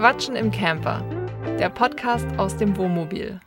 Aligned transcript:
Quatschen 0.00 0.34
im 0.34 0.50
Camper, 0.50 1.04
der 1.58 1.68
Podcast 1.68 2.26
aus 2.38 2.56
dem 2.56 2.74
Wohnmobil. 2.78 3.38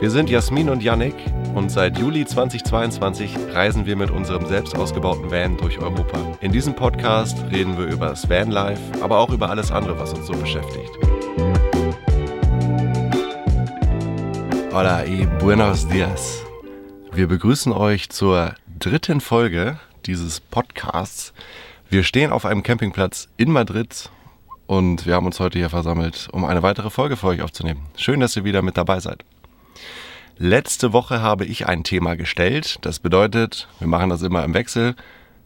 Wir 0.00 0.10
sind 0.10 0.28
Jasmin 0.28 0.68
und 0.70 0.82
Yannick 0.82 1.14
und 1.54 1.70
seit 1.70 1.96
Juli 1.96 2.26
2022 2.26 3.36
reisen 3.52 3.86
wir 3.86 3.94
mit 3.94 4.10
unserem 4.10 4.46
selbst 4.46 4.76
ausgebauten 4.76 5.30
Van 5.30 5.56
durch 5.58 5.78
Europa. 5.78 6.18
In 6.40 6.50
diesem 6.50 6.74
Podcast 6.74 7.38
reden 7.52 7.78
wir 7.78 7.86
über 7.86 8.08
das 8.08 8.28
Vanlife, 8.28 8.82
aber 9.00 9.20
auch 9.20 9.30
über 9.30 9.50
alles 9.50 9.70
andere, 9.70 9.96
was 10.00 10.12
uns 10.12 10.26
so 10.26 10.32
beschäftigt. 10.32 10.90
Hola 14.72 15.04
y 15.06 15.24
buenos 15.38 15.86
dias. 15.86 16.42
Wir 17.12 17.28
begrüßen 17.28 17.70
euch 17.70 18.10
zur 18.10 18.56
dritten 18.80 19.20
Folge 19.20 19.78
dieses 20.06 20.40
Podcasts. 20.40 21.32
Wir 21.88 22.02
stehen 22.04 22.32
auf 22.32 22.44
einem 22.44 22.62
Campingplatz 22.62 23.28
in 23.36 23.50
Madrid 23.50 24.10
und 24.66 25.06
wir 25.06 25.14
haben 25.14 25.26
uns 25.26 25.40
heute 25.40 25.58
hier 25.58 25.70
versammelt, 25.70 26.28
um 26.32 26.44
eine 26.44 26.62
weitere 26.62 26.90
Folge 26.90 27.16
für 27.16 27.28
euch 27.28 27.42
aufzunehmen. 27.42 27.86
Schön, 27.96 28.20
dass 28.20 28.36
ihr 28.36 28.44
wieder 28.44 28.62
mit 28.62 28.76
dabei 28.76 29.00
seid. 29.00 29.24
Letzte 30.36 30.92
Woche 30.92 31.20
habe 31.22 31.44
ich 31.44 31.66
ein 31.66 31.84
Thema 31.84 32.16
gestellt. 32.16 32.78
Das 32.82 32.98
bedeutet, 32.98 33.68
wir 33.78 33.86
machen 33.86 34.10
das 34.10 34.22
immer 34.22 34.42
im 34.44 34.54
Wechsel. 34.54 34.96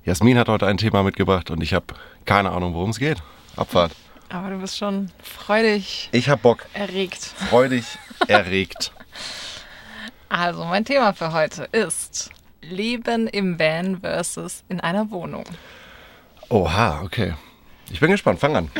Jasmin 0.04 0.38
hat 0.38 0.48
heute 0.48 0.66
ein 0.66 0.78
Thema 0.78 1.02
mitgebracht 1.02 1.50
und 1.50 1.62
ich 1.62 1.74
habe 1.74 1.86
keine 2.24 2.50
Ahnung, 2.52 2.72
worum 2.74 2.90
es 2.90 2.98
geht. 2.98 3.18
Abfahrt. 3.56 3.92
Aber 4.30 4.50
du 4.50 4.58
bist 4.58 4.78
schon 4.78 5.10
freudig 5.22 6.08
Ich 6.12 6.28
habe 6.28 6.40
Bock. 6.40 6.66
erregt. 6.74 7.22
Freudig 7.24 7.84
erregt. 8.26 8.92
Also, 10.30 10.62
mein 10.66 10.84
Thema 10.84 11.14
für 11.14 11.32
heute 11.32 11.64
ist 11.72 12.28
Leben 12.60 13.26
im 13.28 13.58
Van 13.58 14.00
versus 14.00 14.64
in 14.68 14.80
einer 14.80 15.10
Wohnung. 15.10 15.44
Oha, 16.48 17.02
okay. 17.02 17.34
Ich 17.90 18.00
bin 18.00 18.10
gespannt. 18.10 18.40
Fang 18.40 18.56
an. 18.56 18.70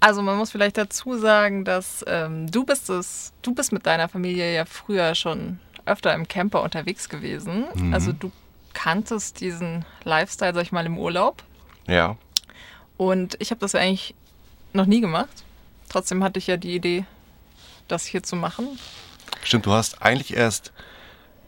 Also 0.00 0.22
man 0.22 0.36
muss 0.36 0.50
vielleicht 0.50 0.76
dazu 0.76 1.16
sagen, 1.18 1.64
dass 1.64 2.04
ähm, 2.06 2.50
du 2.50 2.64
bist 2.64 2.90
es, 2.90 3.32
du 3.42 3.54
bist 3.54 3.72
mit 3.72 3.86
deiner 3.86 4.08
Familie 4.08 4.54
ja 4.54 4.64
früher 4.64 5.14
schon 5.14 5.58
öfter 5.86 6.14
im 6.14 6.28
Camper 6.28 6.62
unterwegs 6.62 7.08
gewesen. 7.08 7.64
Also 7.92 8.12
du 8.12 8.30
kanntest 8.74 9.40
diesen 9.40 9.84
Lifestyle, 10.04 10.52
sag 10.52 10.62
ich 10.62 10.72
mal, 10.72 10.84
im 10.84 10.98
Urlaub. 10.98 11.42
Ja. 11.86 12.16
Und 12.96 13.36
ich 13.40 13.50
habe 13.50 13.60
das 13.60 13.72
ja 13.72 13.80
eigentlich 13.80 14.14
noch 14.72 14.86
nie 14.86 15.00
gemacht. 15.00 15.44
Trotzdem 15.88 16.22
hatte 16.22 16.38
ich 16.38 16.46
ja 16.46 16.56
die 16.56 16.74
Idee, 16.74 17.04
das 17.88 18.04
hier 18.04 18.22
zu 18.22 18.36
machen. 18.36 18.78
Stimmt, 19.42 19.66
du 19.66 19.72
hast 19.72 20.02
eigentlich 20.02 20.36
erst 20.36 20.72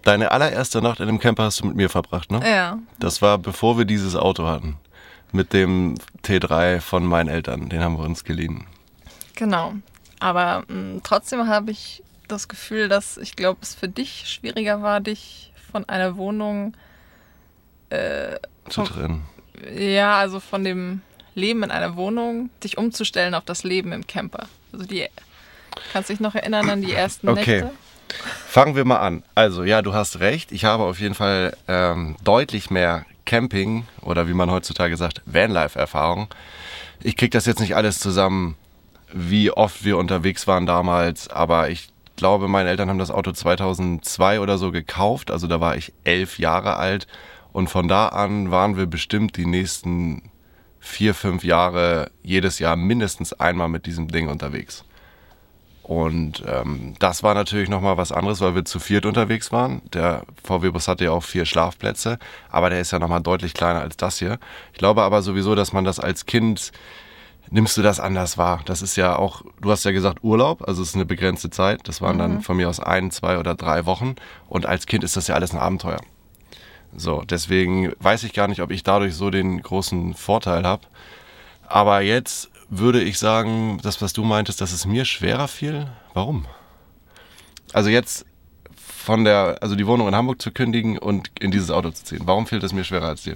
deine 0.08 0.32
allererste 0.32 0.80
Nacht 0.82 1.00
in 1.00 1.08
einem 1.08 1.20
Camper 1.20 1.44
hast 1.44 1.60
du 1.60 1.66
mit 1.66 1.76
mir 1.76 1.88
verbracht, 1.88 2.30
ne? 2.30 2.40
Ja. 2.48 2.78
Das 2.98 3.20
war 3.22 3.38
bevor 3.38 3.78
wir 3.78 3.84
dieses 3.84 4.16
Auto 4.16 4.46
hatten. 4.46 4.76
Mit 5.30 5.52
dem 5.52 5.96
T3 6.24 6.80
von 6.80 7.04
meinen 7.04 7.28
Eltern. 7.28 7.68
Den 7.68 7.82
haben 7.84 7.98
wir 7.98 8.04
uns 8.04 8.24
geliehen. 8.24 8.66
Genau. 9.34 9.74
Aber 10.20 10.64
mh, 10.68 11.00
trotzdem 11.04 11.46
habe 11.46 11.70
ich 11.70 12.02
das 12.28 12.48
Gefühl, 12.48 12.88
dass 12.88 13.18
ich 13.18 13.36
glaube, 13.36 13.58
es 13.62 13.74
für 13.74 13.88
dich 13.88 14.24
schwieriger 14.28 14.80
war, 14.82 15.00
dich 15.00 15.52
von 15.70 15.86
einer 15.88 16.16
Wohnung, 16.16 16.74
Zu 18.68 18.82
Oh. 18.82 18.84
trennen. 18.84 19.22
ja, 19.76 20.18
also 20.18 20.40
von 20.40 20.64
dem 20.64 21.00
Leben 21.34 21.62
in 21.62 21.70
einer 21.70 21.96
Wohnung, 21.96 22.50
dich 22.64 22.76
umzustellen 22.78 23.34
auf 23.34 23.44
das 23.44 23.64
Leben 23.64 23.92
im 23.92 24.06
Camper. 24.06 24.46
Also 24.72 24.84
die, 24.86 25.06
kannst 25.92 26.08
du 26.10 26.12
dich 26.14 26.20
noch 26.20 26.34
erinnern 26.34 26.68
an 26.68 26.82
die 26.82 26.92
ersten 26.92 27.28
Okay. 27.28 27.62
Nächte? 27.62 27.70
Fangen 28.46 28.76
wir 28.76 28.84
mal 28.84 28.98
an. 28.98 29.22
Also 29.34 29.64
ja, 29.64 29.82
du 29.82 29.92
hast 29.94 30.20
recht. 30.20 30.52
Ich 30.52 30.64
habe 30.64 30.84
auf 30.84 31.00
jeden 31.00 31.14
Fall 31.14 31.56
ähm, 31.68 32.16
deutlich 32.24 32.70
mehr 32.70 33.04
Camping 33.24 33.86
oder 34.00 34.26
wie 34.28 34.34
man 34.34 34.50
heutzutage 34.50 34.96
sagt, 34.96 35.22
Vanlife-Erfahrung. 35.26 36.28
Ich 37.02 37.16
kriege 37.16 37.30
das 37.30 37.46
jetzt 37.46 37.60
nicht 37.60 37.76
alles 37.76 38.00
zusammen, 38.00 38.56
wie 39.12 39.50
oft 39.50 39.84
wir 39.84 39.98
unterwegs 39.98 40.46
waren 40.46 40.66
damals, 40.66 41.28
aber 41.28 41.70
ich 41.70 41.90
glaube, 42.16 42.48
meine 42.48 42.68
Eltern 42.68 42.88
haben 42.88 42.98
das 42.98 43.10
Auto 43.10 43.32
2002 43.32 44.40
oder 44.40 44.58
so 44.58 44.72
gekauft. 44.72 45.30
Also 45.30 45.46
da 45.46 45.60
war 45.60 45.76
ich 45.76 45.92
elf 46.04 46.38
Jahre 46.38 46.76
alt 46.76 47.06
und 47.52 47.68
von 47.68 47.88
da 47.88 48.08
an 48.08 48.50
waren 48.50 48.76
wir 48.76 48.86
bestimmt 48.86 49.36
die 49.36 49.46
nächsten 49.46 50.30
vier, 50.80 51.14
fünf 51.14 51.44
Jahre 51.44 52.10
jedes 52.22 52.58
Jahr 52.58 52.76
mindestens 52.76 53.32
einmal 53.32 53.68
mit 53.68 53.86
diesem 53.86 54.08
Ding 54.08 54.28
unterwegs. 54.28 54.84
Und 55.88 56.44
ähm, 56.46 56.92
das 56.98 57.22
war 57.22 57.32
natürlich 57.32 57.70
nochmal 57.70 57.96
was 57.96 58.12
anderes, 58.12 58.42
weil 58.42 58.54
wir 58.54 58.66
zu 58.66 58.78
viert 58.78 59.06
unterwegs 59.06 59.52
waren. 59.52 59.80
Der 59.94 60.24
VW-Bus 60.44 60.86
hatte 60.86 61.04
ja 61.04 61.12
auch 61.12 61.22
vier 61.22 61.46
Schlafplätze, 61.46 62.18
aber 62.50 62.68
der 62.68 62.82
ist 62.82 62.90
ja 62.90 62.98
nochmal 62.98 63.22
deutlich 63.22 63.54
kleiner 63.54 63.80
als 63.80 63.96
das 63.96 64.18
hier. 64.18 64.38
Ich 64.74 64.78
glaube 64.78 65.00
aber 65.00 65.22
sowieso, 65.22 65.54
dass 65.54 65.72
man 65.72 65.86
das 65.86 65.98
als 65.98 66.26
Kind, 66.26 66.72
nimmst 67.48 67.74
du 67.78 67.80
das 67.80 68.00
anders 68.00 68.36
wahr. 68.36 68.60
Das 68.66 68.82
ist 68.82 68.96
ja 68.96 69.16
auch, 69.16 69.40
du 69.62 69.70
hast 69.70 69.86
ja 69.86 69.92
gesagt 69.92 70.18
Urlaub, 70.22 70.68
also 70.68 70.82
es 70.82 70.90
ist 70.90 70.94
eine 70.94 71.06
begrenzte 71.06 71.48
Zeit. 71.48 71.80
Das 71.88 72.02
waren 72.02 72.18
dann 72.18 72.42
von 72.42 72.58
mir 72.58 72.68
aus 72.68 72.80
ein, 72.80 73.10
zwei 73.10 73.38
oder 73.38 73.54
drei 73.54 73.86
Wochen. 73.86 74.16
Und 74.46 74.66
als 74.66 74.84
Kind 74.84 75.04
ist 75.04 75.16
das 75.16 75.26
ja 75.26 75.36
alles 75.36 75.54
ein 75.54 75.58
Abenteuer. 75.58 76.02
So, 76.94 77.22
deswegen 77.22 77.94
weiß 77.98 78.24
ich 78.24 78.34
gar 78.34 78.48
nicht, 78.48 78.60
ob 78.60 78.70
ich 78.72 78.82
dadurch 78.82 79.14
so 79.14 79.30
den 79.30 79.62
großen 79.62 80.12
Vorteil 80.12 80.64
habe. 80.64 80.82
Aber 81.66 82.02
jetzt 82.02 82.50
würde 82.70 83.02
ich 83.02 83.18
sagen, 83.18 83.78
das, 83.82 84.00
was 84.02 84.12
du 84.12 84.24
meintest, 84.24 84.60
dass 84.60 84.72
es 84.72 84.84
mir 84.84 85.04
schwerer 85.04 85.48
fiel. 85.48 85.88
Warum? 86.14 86.46
Also 87.72 87.88
jetzt 87.90 88.24
von 88.76 89.24
der, 89.24 89.58
also 89.60 89.74
die 89.74 89.86
Wohnung 89.86 90.08
in 90.08 90.14
Hamburg 90.14 90.40
zu 90.40 90.50
kündigen 90.50 90.98
und 90.98 91.30
in 91.40 91.50
dieses 91.50 91.70
Auto 91.70 91.90
zu 91.90 92.04
ziehen. 92.04 92.22
Warum 92.24 92.46
fiel 92.46 92.58
das 92.58 92.72
mir 92.72 92.84
schwerer 92.84 93.08
als 93.08 93.22
dir? 93.22 93.34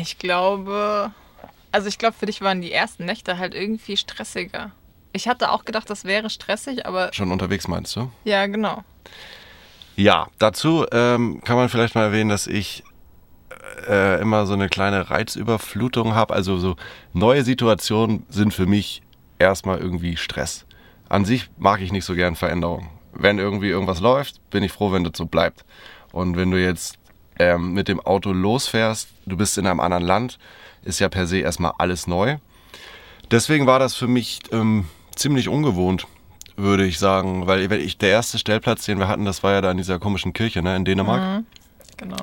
Ich 0.00 0.18
glaube, 0.18 1.12
also 1.72 1.88
ich 1.88 1.98
glaube, 1.98 2.16
für 2.18 2.26
dich 2.26 2.40
waren 2.42 2.60
die 2.60 2.72
ersten 2.72 3.04
Nächte 3.06 3.38
halt 3.38 3.54
irgendwie 3.54 3.96
stressiger. 3.96 4.70
Ich 5.12 5.26
hatte 5.26 5.50
auch 5.50 5.64
gedacht, 5.64 5.90
das 5.90 6.04
wäre 6.04 6.30
stressig, 6.30 6.86
aber 6.86 7.12
Schon 7.12 7.32
unterwegs 7.32 7.66
meinst 7.68 7.96
du? 7.96 8.10
ja, 8.24 8.46
genau. 8.46 8.84
Ja, 9.96 10.28
dazu 10.38 10.86
ähm, 10.92 11.42
kann 11.44 11.56
man 11.56 11.68
vielleicht 11.68 11.94
mal 11.94 12.04
erwähnen, 12.04 12.30
dass 12.30 12.46
ich 12.46 12.84
äh, 13.88 14.20
immer 14.20 14.46
so 14.46 14.54
eine 14.54 14.68
kleine 14.68 15.10
Reizüberflutung 15.10 16.14
habe. 16.14 16.34
Also 16.34 16.58
so 16.58 16.76
neue 17.12 17.44
Situationen 17.44 18.24
sind 18.28 18.54
für 18.54 18.66
mich 18.66 19.02
erstmal 19.38 19.78
irgendwie 19.78 20.16
Stress. 20.16 20.66
An 21.08 21.24
sich 21.24 21.50
mag 21.58 21.80
ich 21.80 21.92
nicht 21.92 22.04
so 22.04 22.14
gern 22.14 22.36
Veränderungen. 22.36 22.88
Wenn 23.12 23.38
irgendwie 23.38 23.68
irgendwas 23.68 24.00
läuft, 24.00 24.48
bin 24.50 24.62
ich 24.62 24.72
froh, 24.72 24.92
wenn 24.92 25.04
das 25.04 25.14
so 25.16 25.26
bleibt. 25.26 25.64
Und 26.12 26.36
wenn 26.36 26.50
du 26.50 26.62
jetzt 26.62 26.98
ähm, 27.38 27.72
mit 27.72 27.88
dem 27.88 28.00
Auto 28.00 28.32
losfährst, 28.32 29.08
du 29.26 29.36
bist 29.36 29.58
in 29.58 29.66
einem 29.66 29.80
anderen 29.80 30.04
Land, 30.04 30.38
ist 30.82 31.00
ja 31.00 31.08
per 31.08 31.26
se 31.26 31.38
erstmal 31.38 31.72
alles 31.78 32.06
neu. 32.06 32.38
Deswegen 33.30 33.66
war 33.66 33.78
das 33.78 33.94
für 33.94 34.08
mich 34.08 34.40
ähm, 34.52 34.86
ziemlich 35.14 35.48
ungewohnt, 35.48 36.06
würde 36.56 36.84
ich 36.84 36.98
sagen, 36.98 37.46
weil 37.46 37.70
ich, 37.72 37.98
der 37.98 38.10
erste 38.10 38.38
Stellplatz, 38.38 38.84
den 38.84 38.98
wir 38.98 39.08
hatten, 39.08 39.24
das 39.24 39.42
war 39.42 39.52
ja 39.52 39.60
da 39.60 39.70
in 39.70 39.76
dieser 39.76 39.98
komischen 39.98 40.32
Kirche 40.32 40.62
ne, 40.62 40.76
in 40.76 40.84
Dänemark. 40.84 41.44
Genau. 41.96 42.16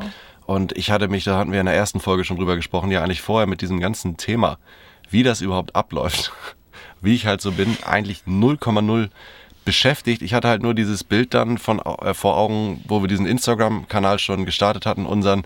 Und 0.48 0.76
ich 0.78 0.92
hatte 0.92 1.10
mich, 1.10 1.26
da 1.26 1.38
hatten 1.38 1.52
wir 1.52 1.60
in 1.60 1.66
der 1.66 1.76
ersten 1.76 2.00
Folge 2.00 2.24
schon 2.24 2.38
drüber 2.38 2.56
gesprochen, 2.56 2.90
ja 2.90 3.04
eigentlich 3.04 3.22
vorher 3.22 3.48
mit 3.48 3.62
diesem 3.62 3.82
ganzen 3.82 4.16
Thema, 4.16 4.58
wie 5.10 5.22
das 5.22 5.42
überhaupt 5.42 5.76
abläuft, 5.76 6.32
wie 7.02 7.16
ich 7.16 7.26
halt 7.26 7.42
so 7.42 7.52
bin, 7.52 7.78
eigentlich 7.86 8.22
0,0 8.26 9.10
beschäftigt. 9.66 10.22
Ich 10.22 10.34
hatte 10.34 10.48
halt 10.48 10.64
nur 10.64 10.74
dieses 10.74 11.04
Bild 11.04 11.34
dann 11.34 11.58
von, 11.58 11.80
äh, 11.80 12.14
vor 12.14 12.38
Augen, 12.38 12.82
wo 12.88 13.02
wir 13.02 13.10
diesen 13.10 13.26
Instagram-Kanal 13.26 14.20
schon 14.20 14.46
gestartet 14.46 14.86
hatten, 14.86 15.06
unseren, 15.06 15.44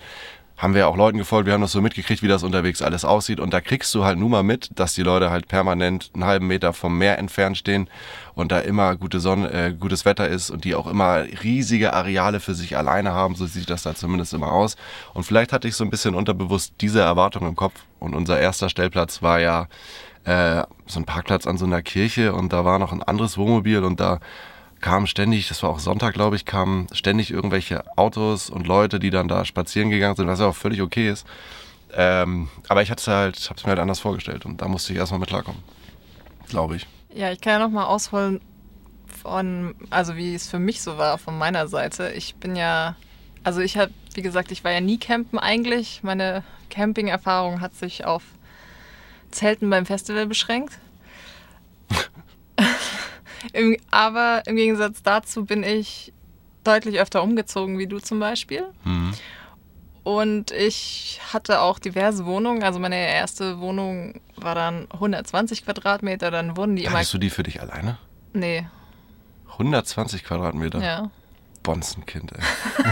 haben 0.62 0.76
wir 0.76 0.88
auch 0.88 0.96
Leuten 0.96 1.18
gefolgt, 1.18 1.48
wir 1.48 1.54
haben 1.54 1.62
das 1.62 1.72
so 1.72 1.82
mitgekriegt, 1.82 2.22
wie 2.22 2.28
das 2.28 2.44
unterwegs 2.44 2.84
alles 2.84 3.04
aussieht. 3.04 3.40
Und 3.40 3.52
da 3.52 3.62
kriegst 3.62 3.96
du 3.96 4.06
halt 4.06 4.20
nur 4.20 4.30
mal 4.30 4.44
mit, 4.44 4.70
dass 4.76 4.94
die 4.94 5.02
Leute 5.02 5.32
halt 5.32 5.48
permanent 5.48 6.12
einen 6.14 6.26
halben 6.26 6.46
Meter 6.46 6.72
vom 6.72 7.00
Meer 7.00 7.18
entfernt 7.18 7.58
stehen 7.58 7.90
und 8.36 8.52
da 8.52 8.60
immer 8.60 8.96
gute 8.96 9.20
Sonne, 9.20 9.52
äh, 9.52 9.74
gutes 9.74 10.06
Wetter 10.06 10.28
ist 10.28 10.52
und 10.52 10.64
die 10.64 10.76
auch 10.76 10.86
immer 10.86 11.24
riesige 11.44 11.94
Areale 11.94 12.40
für 12.40 12.54
sich 12.54 12.78
alleine 12.78 13.12
haben. 13.12 13.34
So 13.34 13.48
sieht 13.48 13.72
das 13.72 13.82
da 13.82 13.96
zumindest 13.96 14.36
immer 14.36 14.52
aus. 14.52 14.76
Und 15.16 15.24
vielleicht 15.24 15.52
hatte 15.52 15.68
ich 15.68 15.76
so 15.76 15.84
ein 15.84 15.90
bisschen 15.90 16.14
unterbewusst 16.14 16.76
diese 16.80 17.02
Erwartung 17.02 17.48
im 17.48 17.56
Kopf. 17.56 17.82
Und 18.00 18.14
unser 18.14 18.40
erster 18.40 18.70
Stellplatz 18.70 19.24
war 19.24 19.40
ja 19.40 19.68
äh, 20.26 20.62
so 20.86 21.00
ein 21.00 21.06
Parkplatz 21.06 21.48
an 21.48 21.58
so 21.58 21.66
einer 21.66 21.82
Kirche 21.82 22.36
und 22.36 22.54
da 22.54 22.66
war 22.66 22.78
noch 22.78 22.92
ein 22.92 23.02
anderes 23.02 23.36
Wohnmobil 23.36 23.84
und 23.84 24.00
da 24.00 24.20
kamen 24.82 25.08
ständig, 25.08 25.48
das 25.48 25.64
war 25.64 25.70
auch 25.70 25.80
Sonntag, 25.80 26.14
glaube 26.14 26.36
ich, 26.36 26.46
kamen 26.46 26.88
ständig 26.92 27.32
irgendwelche 27.32 27.86
Autos 27.98 28.50
und 28.50 28.68
Leute, 28.68 29.00
die 29.00 29.10
dann 29.10 29.28
da 29.28 29.46
spazieren 29.46 29.90
gegangen 29.90 30.16
sind, 30.16 30.28
was 30.28 30.40
ja 30.40 30.48
auch 30.48 30.56
völlig 30.56 30.82
okay 30.82 31.10
ist. 31.10 31.26
Ähm, 31.94 32.50
aber 32.68 32.82
ich 32.82 32.92
hatte 32.92 33.12
halt, 33.12 33.50
habe 33.50 33.58
es 33.58 33.64
mir 33.64 33.70
halt 33.70 33.80
anders 33.80 34.00
vorgestellt 34.00 34.46
und 34.46 34.62
da 34.62 34.68
musste 34.68 34.94
ich 34.94 35.00
erstmal 35.00 35.20
mit 35.20 35.30
klarkommen. 35.30 35.62
Glaube 36.50 36.78
ich. 36.78 36.88
Ja, 37.14 37.32
ich 37.32 37.42
kann 37.42 37.54
ja 37.54 37.60
noch 37.60 37.70
mal 37.70 37.86
ausholen 37.86 38.42
von, 39.22 39.76
also 39.90 40.16
wie 40.16 40.34
es 40.34 40.50
für 40.50 40.60
mich 40.60 40.82
so 40.82 40.98
war 40.98 41.18
von 41.18 41.38
meiner 41.38 41.68
Seite. 41.68 42.12
Ich 42.16 42.36
bin 42.36 42.56
ja, 42.56 42.96
also 43.44 43.62
ich 43.62 43.78
habe, 43.78 43.92
wie 44.14 44.22
gesagt, 44.22 44.52
ich 44.52 44.64
war 44.64 44.72
ja 44.72 44.82
nie 44.82 44.98
campen 44.98 45.38
eigentlich. 45.38 46.02
Meine 46.04 46.44
Camping-Erfahrung 46.70 47.62
hat 47.62 47.76
sich 47.76 48.06
auf 48.06 48.24
Zelten 49.30 49.70
beim 49.70 49.86
Festival 49.86 50.26
beschränkt. 50.26 50.80
Im, 53.54 53.78
aber 53.90 54.44
im 54.46 54.56
Gegensatz 54.56 55.02
dazu 55.04 55.46
bin 55.46 55.64
ich 55.64 56.14
deutlich 56.64 57.00
öfter 57.00 57.24
umgezogen 57.24 57.80
wie 57.80 57.88
du 57.88 58.00
zum 58.00 58.20
Beispiel. 58.20 58.66
Und 60.04 60.52
ich 60.52 61.20
hatte 61.32 61.62
auch 61.62 61.80
diverse 61.80 62.26
Wohnungen. 62.26 62.64
Also 62.64 62.80
meine 62.80 62.98
erste 62.98 63.60
Wohnung 63.60 64.22
war 64.36 64.56
dann 64.56 64.88
120 64.92 65.66
Quadratmeter. 65.66 66.32
Dann 66.32 66.58
wurden 66.58 66.76
die 66.76 66.86
immer. 66.86 66.98
Hattest 66.98 67.14
du 67.14 67.18
die 67.18 67.30
für 67.30 67.44
dich 67.44 67.62
alleine? 67.62 67.98
Nee, 68.34 68.66
120 69.52 70.24
Quadratmeter? 70.24 70.82
ja. 70.82 71.12
Bonzenkind, 71.64 72.32
ey. 72.34 72.40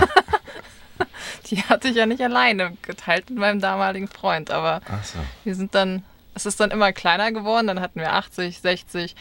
Die 1.47 1.63
hatte 1.63 1.87
ich 1.87 1.95
ja 1.95 2.05
nicht 2.05 2.21
alleine 2.21 2.77
geteilt 2.83 3.29
mit 3.31 3.39
meinem 3.39 3.59
damaligen 3.59 4.07
Freund. 4.07 4.51
Aber 4.51 4.81
Achso. 4.87 5.17
wir 5.43 5.55
sind 5.55 5.73
dann. 5.73 6.03
Es 6.35 6.45
ist 6.45 6.59
dann 6.59 6.69
immer 6.69 6.93
kleiner 6.93 7.31
geworden. 7.31 7.65
Dann 7.65 7.81
hatten 7.81 7.99
wir 7.99 8.13
80, 8.13 8.59
60. 8.59 9.15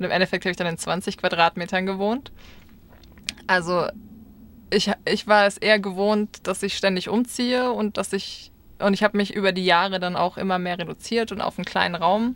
Und 0.00 0.06
im 0.06 0.12
Endeffekt 0.12 0.46
habe 0.46 0.50
ich 0.50 0.56
dann 0.56 0.66
in 0.66 0.78
20 0.78 1.18
Quadratmetern 1.18 1.84
gewohnt. 1.84 2.32
Also 3.46 3.86
ich, 4.70 4.90
ich 5.04 5.26
war 5.26 5.44
es 5.44 5.58
eher 5.58 5.78
gewohnt, 5.78 6.46
dass 6.46 6.62
ich 6.62 6.74
ständig 6.76 7.10
umziehe 7.10 7.70
und 7.70 7.98
dass 7.98 8.14
ich. 8.14 8.50
Und 8.78 8.94
ich 8.94 9.02
habe 9.02 9.18
mich 9.18 9.34
über 9.34 9.52
die 9.52 9.66
Jahre 9.66 10.00
dann 10.00 10.16
auch 10.16 10.38
immer 10.38 10.58
mehr 10.58 10.78
reduziert 10.78 11.32
und 11.32 11.42
auf 11.42 11.58
einen 11.58 11.66
kleinen 11.66 11.94
Raum, 11.94 12.32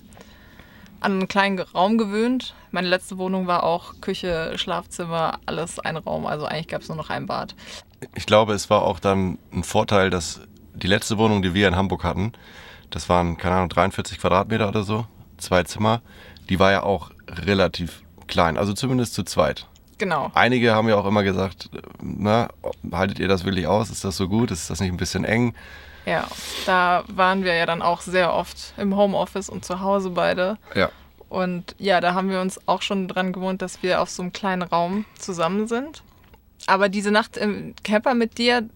an 1.00 1.12
einen 1.12 1.28
kleinen 1.28 1.58
Raum 1.58 1.96
gewöhnt. 1.96 2.55
Meine 2.70 2.88
letzte 2.88 3.16
Wohnung 3.16 3.46
war 3.46 3.62
auch 3.62 3.94
Küche, 4.02 4.52
Schlafzimmer, 4.56 5.38
alles 5.46 5.78
ein 5.78 5.96
Raum. 5.96 6.26
Also 6.26 6.44
eigentlich 6.44 6.69
gab 6.69 6.82
es 6.82 6.88
nur 6.88 6.99
noch 6.99 7.08
ein 7.08 7.25
Bad. 7.25 7.55
Ich 8.14 8.26
glaube, 8.26 8.52
es 8.52 8.69
war 8.69 8.82
auch 8.82 9.00
dann 9.00 9.38
ein 9.55 9.64
Vorteil, 9.64 10.11
dass 10.11 10.43
die 10.75 10.87
letzte 10.87 11.16
Wohnung, 11.16 11.40
die 11.40 11.55
wir 11.55 11.66
in 11.66 11.76
Hamburg 11.76 12.05
hatten, 12.05 12.32
das 12.90 13.08
waren, 13.08 13.38
keine 13.38 13.55
Ahnung, 13.55 13.70
43 13.70 14.19
Quadratmeter 14.19 14.69
oder 14.69 14.82
so, 14.82 15.06
zwei 15.38 15.62
Zimmer, 15.62 16.02
die 16.50 16.58
war 16.58 16.72
ja 16.72 16.82
auch 16.82 17.13
relativ 17.29 18.03
klein, 18.26 18.56
also 18.56 18.73
zumindest 18.73 19.15
zu 19.15 19.25
zweit. 19.25 19.67
Genau. 19.99 20.31
Einige 20.35 20.75
haben 20.75 20.88
ja 20.88 20.97
auch 20.97 21.06
immer 21.06 21.23
gesagt, 21.23 21.71
na, 22.03 22.49
haltet 22.93 23.19
ihr 23.19 23.29
das 23.29 23.44
wirklich 23.44 23.67
aus? 23.67 23.91
Ist 23.91 24.05
das 24.05 24.17
so 24.17 24.29
gut? 24.29 24.50
Ist 24.50 24.71
das 24.71 24.81
nicht 24.81 24.91
ein 24.91 24.97
bisschen 24.97 25.25
eng? 25.25 25.55
Ja, 26.06 26.26
da 26.67 27.05
waren 27.09 27.44
wir 27.44 27.55
ja 27.55 27.65
dann 27.65 27.81
auch 27.81 28.00
sehr 28.00 28.35
oft 28.35 28.75
im 28.76 28.97
Homeoffice 28.97 29.49
und 29.49 29.65
zu 29.65 29.81
Hause 29.81 30.11
beide. 30.11 30.59
Ja. 30.75 30.91
Und 31.29 31.75
ja, 31.79 32.00
da 32.00 32.15
haben 32.15 32.31
wir 32.31 32.41
uns 32.41 32.61
auch 32.69 32.82
schon 32.82 33.09
dran 33.09 33.32
gewohnt, 33.32 33.62
dass 33.62 33.82
wir 33.82 34.00
auf 34.00 34.11
so 34.11 34.23
einem 34.23 34.32
kleinen 34.32 34.62
Raum 34.62 35.05
zusammen 35.19 35.67
sind. 35.67 36.03
Aber 36.67 36.88
diese 36.88 37.11
Nacht 37.11 37.37
im 37.37 37.75
Camper 37.82 38.15
mit 38.15 38.38
dir, 38.38 38.69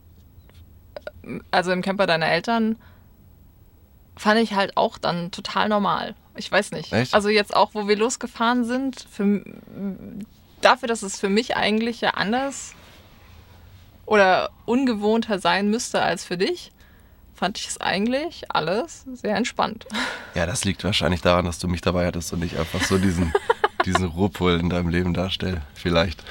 also 1.50 1.72
im 1.72 1.82
Camper 1.82 2.06
deiner 2.06 2.26
Eltern, 2.26 2.76
fand 4.16 4.40
ich 4.40 4.54
halt 4.54 4.76
auch 4.76 4.98
dann 4.98 5.30
total 5.30 5.68
normal. 5.68 6.14
Ich 6.38 6.50
weiß 6.50 6.70
nicht. 6.72 6.92
Echt? 6.92 7.14
Also 7.14 7.28
jetzt 7.28 7.54
auch, 7.54 7.70
wo 7.74 7.88
wir 7.88 7.96
losgefahren 7.96 8.64
sind, 8.64 9.04
für, 9.10 9.42
dafür, 10.60 10.88
dass 10.88 11.02
es 11.02 11.18
für 11.18 11.28
mich 11.28 11.56
eigentlich 11.56 12.00
ja 12.00 12.10
anders 12.10 12.74
oder 14.06 14.50
ungewohnter 14.64 15.38
sein 15.38 15.68
müsste 15.68 16.00
als 16.00 16.24
für 16.24 16.38
dich, 16.38 16.72
fand 17.34 17.58
ich 17.58 17.68
es 17.68 17.80
eigentlich 17.80 18.50
alles 18.50 19.04
sehr 19.14 19.36
entspannt. 19.36 19.86
Ja, 20.34 20.46
das 20.46 20.64
liegt 20.64 20.84
wahrscheinlich 20.84 21.20
daran, 21.20 21.46
dass 21.46 21.58
du 21.58 21.66
mich 21.66 21.80
dabei 21.80 22.06
hattest 22.06 22.32
und 22.32 22.44
ich 22.44 22.56
einfach 22.56 22.80
so 22.84 22.96
diesen, 22.96 23.32
diesen 23.84 24.04
Ruhepol 24.04 24.60
in 24.60 24.70
deinem 24.70 24.88
Leben 24.88 25.12
darstelle. 25.12 25.62
Vielleicht. 25.74 26.22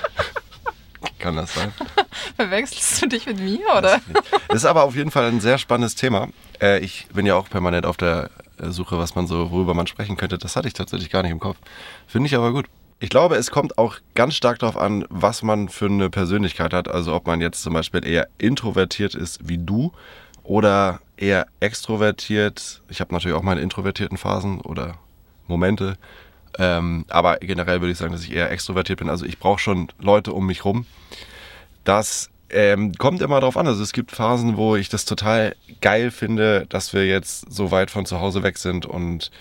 Kann 1.20 1.36
das 1.36 1.54
sein? 1.54 1.74
Verwechselst 2.36 3.02
du 3.02 3.08
dich 3.08 3.26
mit 3.26 3.40
mir 3.40 3.66
oder? 3.78 4.00
Das 4.48 4.58
ist 4.58 4.66
aber 4.66 4.84
auf 4.84 4.96
jeden 4.96 5.12
Fall 5.12 5.26
ein 5.26 5.40
sehr 5.40 5.58
spannendes 5.58 5.96
Thema. 5.96 6.30
Äh, 6.62 6.80
ich 6.80 7.08
bin 7.14 7.26
ja 7.26 7.36
auch 7.36 7.50
permanent 7.50 7.86
auf 7.86 7.98
der 7.98 8.30
äh, 8.60 8.70
Suche, 8.70 8.98
was 8.98 9.16
man 9.16 9.28
so, 9.28 9.52
worüber 9.52 9.74
man 9.74 9.88
sprechen 9.88 10.18
könnte. 10.18 10.38
Das 10.38 10.56
hatte 10.56 10.68
ich 10.68 10.74
tatsächlich 10.74 11.10
gar 11.10 11.24
nicht 11.24 11.32
im 11.32 11.40
Kopf. 11.40 11.58
Finde 12.08 12.28
ich 12.28 12.36
aber 12.36 12.52
gut. 12.52 12.66
Ich 13.00 13.10
glaube, 13.10 13.36
es 13.36 13.52
kommt 13.52 13.78
auch 13.78 13.98
ganz 14.16 14.34
stark 14.36 14.60
darauf 14.60 14.78
an, 14.78 15.06
was 15.10 15.44
man 15.44 15.70
für 15.70 15.86
eine 15.86 16.10
Persönlichkeit 16.10 16.74
hat. 16.74 16.88
Also 16.88 17.14
ob 17.14 17.28
man 17.28 17.42
jetzt 17.42 17.62
zum 17.62 17.74
Beispiel 17.74 18.06
eher 18.06 18.28
introvertiert 18.40 19.14
ist 19.14 19.48
wie 19.48 19.60
du 19.60 19.92
oder 20.44 21.00
eher 21.16 21.46
extrovertiert. 21.60 22.82
Ich 22.90 23.00
habe 23.00 23.14
natürlich 23.14 23.38
auch 23.38 23.44
meine 23.44 23.62
introvertierten 23.62 24.18
Phasen 24.18 24.62
oder 24.62 24.96
Momente. 25.48 25.98
Ähm, 26.60 27.06
aber 27.10 27.38
generell 27.38 27.82
würde 27.82 27.92
ich 27.92 27.98
sagen, 27.98 28.12
dass 28.12 28.24
ich 28.24 28.34
eher 28.34 28.52
extrovertiert 28.52 29.00
bin. 29.00 29.10
Also 29.10 29.26
ich 29.26 29.40
brauche 29.40 29.60
schon 29.60 29.90
Leute 30.00 30.34
um 30.34 30.46
mich 30.46 30.66
rum. 30.66 30.86
Das 31.84 32.30
ähm, 32.50 32.94
kommt 32.94 33.22
immer 33.22 33.40
darauf 33.40 33.58
an. 33.58 33.68
Also 33.68 33.84
es 33.84 33.94
gibt 33.94 34.12
Phasen, 34.12 34.58
wo 34.58 34.76
ich 34.76 34.90
das 34.90 35.06
total 35.06 35.56
geil 35.82 36.12
finde, 36.12 36.66
dass 36.70 36.94
wir 36.94 37.06
jetzt 37.06 37.52
so 37.52 37.72
weit 37.72 37.92
von 37.92 38.06
zu 38.06 38.20
Hause 38.20 38.44
weg 38.44 38.58
sind 38.58 38.86
und 38.86 39.32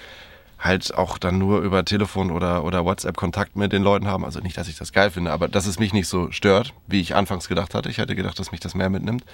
halt 0.59 0.95
auch 0.95 1.19
dann 1.19 1.39
nur 1.39 1.61
über 1.61 1.85
Telefon 1.85 2.31
oder, 2.31 2.65
oder 2.65 2.85
WhatsApp 2.85 3.17
Kontakt 3.17 3.57
mit 3.57 3.73
den 3.73 3.83
Leuten 3.83 4.07
haben. 4.07 4.25
Also 4.25 4.41
nicht, 4.41 4.57
dass 4.57 4.69
ich 4.69 4.77
das 4.77 4.93
geil 4.93 5.11
finde, 5.11 5.33
aber 5.33 5.49
dass 5.49 5.67
es 5.67 5.79
mich 5.79 5.93
nicht 5.93 6.09
so 6.09 6.31
stört, 6.33 6.73
wie 6.87 7.01
ich 7.01 7.15
anfangs 7.15 7.49
gedacht 7.49 7.75
hatte. 7.75 7.91
Ich 7.91 7.99
hätte 7.99 8.17
gedacht, 8.17 8.39
dass 8.39 8.53
mich 8.53 8.61
das 8.61 8.75
mehr 8.75 8.91
mitnimmt. 8.91 9.25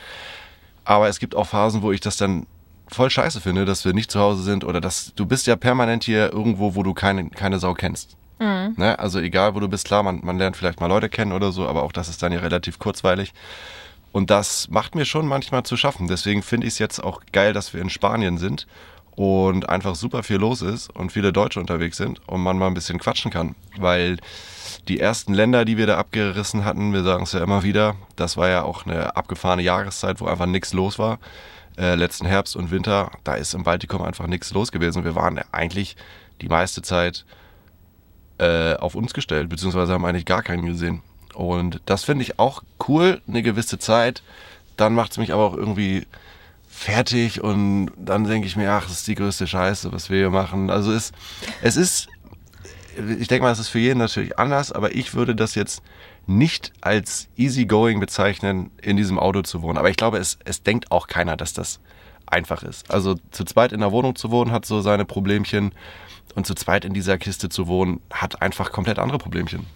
Aber 0.84 1.08
es 1.08 1.20
gibt 1.20 1.34
auch 1.34 1.46
Phasen, 1.46 1.82
wo 1.82 1.92
ich 1.92 2.00
das 2.00 2.16
dann 2.16 2.46
voll 2.94 3.10
scheiße 3.10 3.40
finde, 3.40 3.64
dass 3.64 3.84
wir 3.84 3.92
nicht 3.92 4.10
zu 4.10 4.20
Hause 4.20 4.42
sind 4.42 4.64
oder 4.64 4.80
dass 4.80 5.12
du 5.14 5.26
bist 5.26 5.46
ja 5.46 5.56
permanent 5.56 6.04
hier 6.04 6.32
irgendwo, 6.32 6.74
wo 6.74 6.82
du 6.82 6.94
keine, 6.94 7.30
keine 7.30 7.58
Sau 7.58 7.74
kennst. 7.74 8.16
Ne? 8.76 8.98
Also 8.98 9.20
egal, 9.20 9.54
wo 9.54 9.60
du 9.60 9.68
bist, 9.68 9.86
klar, 9.86 10.02
man, 10.02 10.20
man 10.22 10.38
lernt 10.38 10.56
vielleicht 10.56 10.80
mal 10.80 10.88
Leute 10.88 11.08
kennen 11.08 11.32
oder 11.32 11.52
so, 11.52 11.68
aber 11.68 11.82
auch 11.82 11.92
das 11.92 12.08
ist 12.08 12.22
dann 12.22 12.32
ja 12.32 12.40
relativ 12.40 12.78
kurzweilig. 12.78 13.32
Und 14.10 14.30
das 14.30 14.68
macht 14.68 14.94
mir 14.94 15.04
schon 15.04 15.26
manchmal 15.26 15.62
zu 15.62 15.76
schaffen. 15.76 16.06
Deswegen 16.06 16.42
finde 16.42 16.66
ich 16.66 16.74
es 16.74 16.78
jetzt 16.78 17.02
auch 17.02 17.22
geil, 17.32 17.52
dass 17.52 17.72
wir 17.72 17.80
in 17.80 17.88
Spanien 17.88 18.36
sind 18.36 18.66
und 19.14 19.68
einfach 19.68 19.94
super 19.94 20.22
viel 20.22 20.36
los 20.36 20.60
ist 20.60 20.90
und 20.90 21.12
viele 21.12 21.32
Deutsche 21.32 21.60
unterwegs 21.60 21.96
sind 21.96 22.20
und 22.26 22.42
man 22.42 22.58
mal 22.58 22.66
ein 22.66 22.74
bisschen 22.74 22.98
quatschen 22.98 23.30
kann. 23.30 23.54
Weil 23.78 24.18
die 24.88 25.00
ersten 25.00 25.34
Länder, 25.34 25.64
die 25.64 25.76
wir 25.76 25.86
da 25.86 25.98
abgerissen 25.98 26.64
hatten, 26.64 26.92
wir 26.92 27.04
sagen 27.04 27.24
es 27.24 27.32
ja 27.32 27.42
immer 27.42 27.62
wieder, 27.62 27.94
das 28.16 28.36
war 28.36 28.48
ja 28.48 28.62
auch 28.62 28.86
eine 28.86 29.16
abgefahrene 29.16 29.62
Jahreszeit, 29.62 30.20
wo 30.20 30.26
einfach 30.26 30.46
nichts 30.46 30.72
los 30.72 30.98
war. 30.98 31.18
Äh, 31.78 31.94
letzten 31.94 32.26
Herbst 32.26 32.54
und 32.54 32.70
Winter, 32.70 33.10
da 33.24 33.34
ist 33.34 33.54
im 33.54 33.62
Baltikum 33.62 34.02
einfach 34.02 34.26
nichts 34.26 34.52
los 34.52 34.72
gewesen. 34.72 35.04
Wir 35.04 35.14
waren 35.14 35.40
eigentlich 35.52 35.96
die 36.42 36.48
meiste 36.48 36.82
Zeit 36.82 37.24
äh, 38.38 38.74
auf 38.74 38.94
uns 38.94 39.14
gestellt, 39.14 39.48
beziehungsweise 39.48 39.92
haben 39.92 40.04
eigentlich 40.04 40.26
gar 40.26 40.42
keinen 40.42 40.66
gesehen. 40.66 41.02
Und 41.34 41.80
das 41.86 42.04
finde 42.04 42.24
ich 42.24 42.38
auch 42.38 42.62
cool, 42.88 43.22
eine 43.26 43.42
gewisse 43.42 43.78
Zeit. 43.78 44.22
Dann 44.76 44.94
macht 44.94 45.12
es 45.12 45.18
mich 45.18 45.32
aber 45.32 45.44
auch 45.44 45.56
irgendwie 45.56 46.06
fertig 46.68 47.42
und 47.42 47.90
dann 47.96 48.24
denke 48.24 48.46
ich 48.46 48.56
mir, 48.56 48.70
ach, 48.72 48.84
das 48.84 48.98
ist 48.98 49.06
die 49.06 49.14
größte 49.14 49.46
Scheiße, 49.46 49.92
was 49.92 50.10
wir 50.10 50.18
hier 50.18 50.30
machen. 50.30 50.70
Also 50.70 50.92
es, 50.92 51.12
es 51.60 51.76
ist, 51.76 52.08
ich 53.18 53.28
denke 53.28 53.44
mal, 53.44 53.52
es 53.52 53.58
ist 53.58 53.68
für 53.68 53.78
jeden 53.78 53.98
natürlich 53.98 54.38
anders, 54.38 54.72
aber 54.72 54.94
ich 54.94 55.14
würde 55.14 55.34
das 55.34 55.54
jetzt 55.54 55.82
nicht 56.26 56.72
als 56.80 57.28
easygoing 57.36 58.00
bezeichnen, 58.00 58.70
in 58.80 58.96
diesem 58.96 59.18
Auto 59.18 59.42
zu 59.42 59.62
wohnen. 59.62 59.78
Aber 59.78 59.90
ich 59.90 59.96
glaube, 59.96 60.18
es, 60.18 60.38
es 60.44 60.62
denkt 60.62 60.90
auch 60.92 61.06
keiner, 61.08 61.36
dass 61.36 61.52
das 61.52 61.80
einfach 62.26 62.62
ist. 62.62 62.90
Also 62.90 63.16
zu 63.30 63.44
zweit 63.44 63.72
in 63.72 63.80
der 63.80 63.92
Wohnung 63.92 64.16
zu 64.16 64.30
wohnen, 64.30 64.52
hat 64.52 64.64
so 64.64 64.80
seine 64.80 65.04
Problemchen. 65.04 65.72
Und 66.34 66.46
zu 66.46 66.54
zweit 66.54 66.86
in 66.86 66.94
dieser 66.94 67.18
Kiste 67.18 67.50
zu 67.50 67.66
wohnen, 67.66 68.00
hat 68.10 68.40
einfach 68.40 68.72
komplett 68.72 68.98
andere 68.98 69.18
Problemchen. 69.18 69.66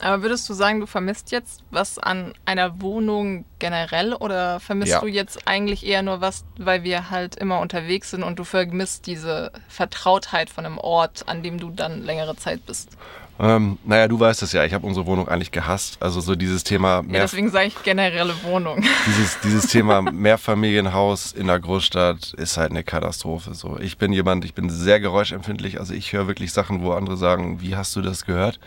Aber 0.00 0.22
würdest 0.22 0.48
du 0.48 0.54
sagen, 0.54 0.80
du 0.80 0.86
vermisst 0.86 1.30
jetzt 1.30 1.62
was 1.70 1.98
an 2.00 2.34
einer 2.44 2.80
Wohnung 2.80 3.44
generell 3.60 4.12
oder 4.14 4.58
vermisst 4.58 4.90
Ja. 4.92 5.00
du 5.00 5.06
jetzt 5.06 5.46
eigentlich 5.46 5.86
eher 5.86 6.02
nur 6.02 6.20
was, 6.20 6.44
weil 6.58 6.82
wir 6.82 7.10
halt 7.10 7.36
immer 7.36 7.60
unterwegs 7.60 8.10
sind 8.10 8.24
und 8.24 8.38
du 8.38 8.42
vermisst 8.44 9.06
diese 9.06 9.52
Vertrautheit 9.68 10.50
von 10.50 10.66
einem 10.66 10.78
Ort, 10.78 11.28
an 11.28 11.44
dem 11.44 11.58
du 11.58 11.70
dann 11.70 12.02
längere 12.02 12.34
Zeit 12.34 12.66
bist? 12.66 12.96
Ähm, 13.38 13.78
naja, 13.84 14.06
du 14.06 14.18
weißt 14.20 14.42
es 14.42 14.52
ja, 14.52 14.64
ich 14.64 14.72
habe 14.72 14.86
unsere 14.86 15.06
Wohnung 15.06 15.28
eigentlich 15.28 15.50
gehasst. 15.50 15.96
Also 16.00 16.20
so 16.20 16.36
dieses 16.36 16.62
Thema 16.62 16.96
Ja, 16.96 17.02
mehr, 17.02 17.20
deswegen 17.22 17.50
sage 17.50 17.66
ich 17.66 17.82
generelle 17.82 18.34
Wohnung. 18.44 18.82
dieses, 19.06 19.40
dieses 19.40 19.66
Thema 19.66 20.02
Mehrfamilienhaus 20.02 21.32
in 21.32 21.48
der 21.48 21.58
Großstadt 21.58 22.34
ist 22.34 22.56
halt 22.56 22.70
eine 22.70 22.84
Katastrophe. 22.84 23.54
So, 23.54 23.78
ich 23.78 23.98
bin 23.98 24.12
jemand, 24.12 24.44
ich 24.44 24.54
bin 24.54 24.70
sehr 24.70 25.00
geräuschempfindlich. 25.00 25.80
Also 25.80 25.94
ich 25.94 26.12
höre 26.12 26.28
wirklich 26.28 26.52
Sachen, 26.52 26.82
wo 26.82 26.92
andere 26.92 27.16
sagen, 27.16 27.60
wie 27.60 27.74
hast 27.74 27.96
du 27.96 28.02
das 28.02 28.24
gehört? 28.24 28.60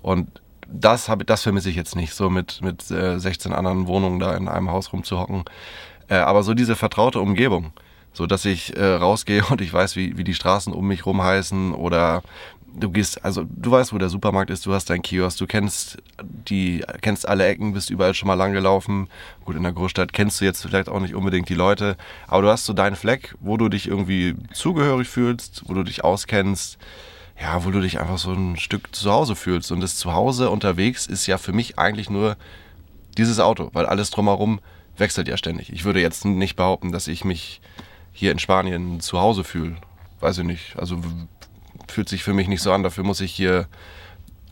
Und 0.00 0.28
das 0.68 1.08
habe, 1.08 1.24
das 1.24 1.42
vermisse 1.42 1.70
ich 1.70 1.76
jetzt 1.76 1.96
nicht, 1.96 2.14
so 2.14 2.30
mit 2.30 2.60
mit 2.62 2.90
äh, 2.90 3.18
16 3.18 3.52
anderen 3.52 3.86
Wohnungen 3.86 4.18
da 4.18 4.34
in 4.36 4.48
einem 4.48 4.70
Haus 4.70 4.92
rumzuhocken. 4.92 5.44
Äh, 6.08 6.16
aber 6.16 6.42
so 6.42 6.54
diese 6.54 6.76
vertraute 6.76 7.20
Umgebung, 7.20 7.72
so 8.12 8.26
dass 8.26 8.44
ich 8.44 8.76
äh, 8.76 8.84
rausgehe 8.84 9.44
und 9.50 9.60
ich 9.60 9.72
weiß, 9.72 9.96
wie 9.96 10.16
wie 10.16 10.24
die 10.24 10.34
Straßen 10.34 10.72
um 10.72 10.86
mich 10.86 11.06
rum 11.06 11.22
heißen 11.22 11.74
oder 11.74 12.22
du 12.76 12.90
gehst, 12.90 13.24
also 13.24 13.44
du 13.48 13.70
weißt, 13.70 13.92
wo 13.92 13.98
der 13.98 14.08
Supermarkt 14.08 14.50
ist, 14.50 14.66
du 14.66 14.72
hast 14.72 14.90
deinen 14.90 15.02
Kiosk, 15.02 15.38
du 15.38 15.46
kennst 15.46 15.98
die, 16.22 16.84
kennst 17.00 17.28
alle 17.28 17.46
Ecken, 17.46 17.72
bist 17.72 17.90
überall 17.90 18.14
schon 18.14 18.26
mal 18.26 18.34
lang 18.34 18.52
gelaufen. 18.52 19.08
Gut, 19.44 19.56
in 19.56 19.62
der 19.62 19.72
Großstadt 19.72 20.12
kennst 20.12 20.40
du 20.40 20.44
jetzt 20.44 20.62
vielleicht 20.62 20.88
auch 20.88 21.00
nicht 21.00 21.14
unbedingt 21.14 21.48
die 21.48 21.54
Leute, 21.54 21.96
aber 22.26 22.42
du 22.42 22.48
hast 22.48 22.64
so 22.64 22.72
deinen 22.72 22.96
Fleck, 22.96 23.34
wo 23.40 23.56
du 23.56 23.68
dich 23.68 23.86
irgendwie 23.86 24.34
zugehörig 24.52 25.08
fühlst, 25.08 25.62
wo 25.66 25.74
du 25.74 25.82
dich 25.82 26.04
auskennst, 26.04 26.78
ja, 27.40 27.64
wo 27.64 27.70
du 27.70 27.80
dich 27.80 28.00
einfach 28.00 28.18
so 28.18 28.32
ein 28.32 28.56
Stück 28.56 28.94
zu 28.94 29.10
Hause 29.10 29.36
fühlst. 29.36 29.72
Und 29.72 29.80
das 29.80 29.96
Zuhause 29.96 30.50
unterwegs 30.50 31.06
ist 31.06 31.26
ja 31.26 31.38
für 31.38 31.52
mich 31.52 31.78
eigentlich 31.78 32.10
nur 32.10 32.36
dieses 33.16 33.40
Auto, 33.40 33.70
weil 33.72 33.86
alles 33.86 34.10
drumherum 34.10 34.60
wechselt 34.96 35.28
ja 35.28 35.36
ständig. 35.36 35.72
Ich 35.72 35.84
würde 35.84 36.00
jetzt 36.00 36.24
nicht 36.24 36.56
behaupten, 36.56 36.92
dass 36.92 37.08
ich 37.08 37.24
mich 37.24 37.60
hier 38.12 38.30
in 38.30 38.38
Spanien 38.38 39.00
zu 39.00 39.20
Hause 39.20 39.42
fühle. 39.42 39.76
Weiß 40.20 40.38
ich 40.38 40.44
nicht. 40.44 40.76
Also 40.76 41.00
fühlt 41.88 42.08
sich 42.08 42.22
für 42.22 42.32
mich 42.32 42.48
nicht 42.48 42.62
so 42.62 42.72
an. 42.72 42.82
Dafür 42.82 43.04
muss 43.04 43.20
ich 43.20 43.32
hier 43.32 43.66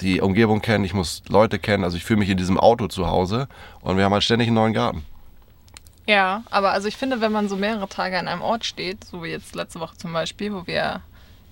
die 0.01 0.21
Umgebung 0.21 0.63
kennen, 0.63 0.85
ich 0.85 0.95
muss 0.95 1.23
Leute 1.29 1.59
kennen. 1.59 1.85
Also 1.85 1.97
ich 1.97 2.05
fühle 2.05 2.19
mich 2.19 2.31
in 2.31 2.37
diesem 2.37 2.59
Auto 2.59 2.89
zu 2.89 3.07
Hause 3.07 3.49
und 3.81 3.97
wir 3.97 4.05
haben 4.05 4.13
halt 4.13 4.25
ständig 4.25 4.49
einen 4.49 4.57
neuen 4.57 4.73
Garten. 4.73 5.05
Ja, 6.07 6.43
aber 6.51 6.73
also 6.73 6.89
ich 6.89 6.97
finde, 6.97 7.21
wenn 7.21 7.31
man 7.33 7.49
so 7.49 7.57
mehrere 7.57 7.89
Tage 7.89 8.19
an 8.19 8.27
einem 8.27 8.43
Ort 8.43 8.65
steht, 8.65 9.05
so 9.05 9.23
wie 9.23 9.29
jetzt 9.29 9.55
letzte 9.55 9.79
Woche 9.79 9.97
zum 9.97 10.13
Beispiel, 10.13 10.53
wo 10.53 10.67
wir 10.67 11.01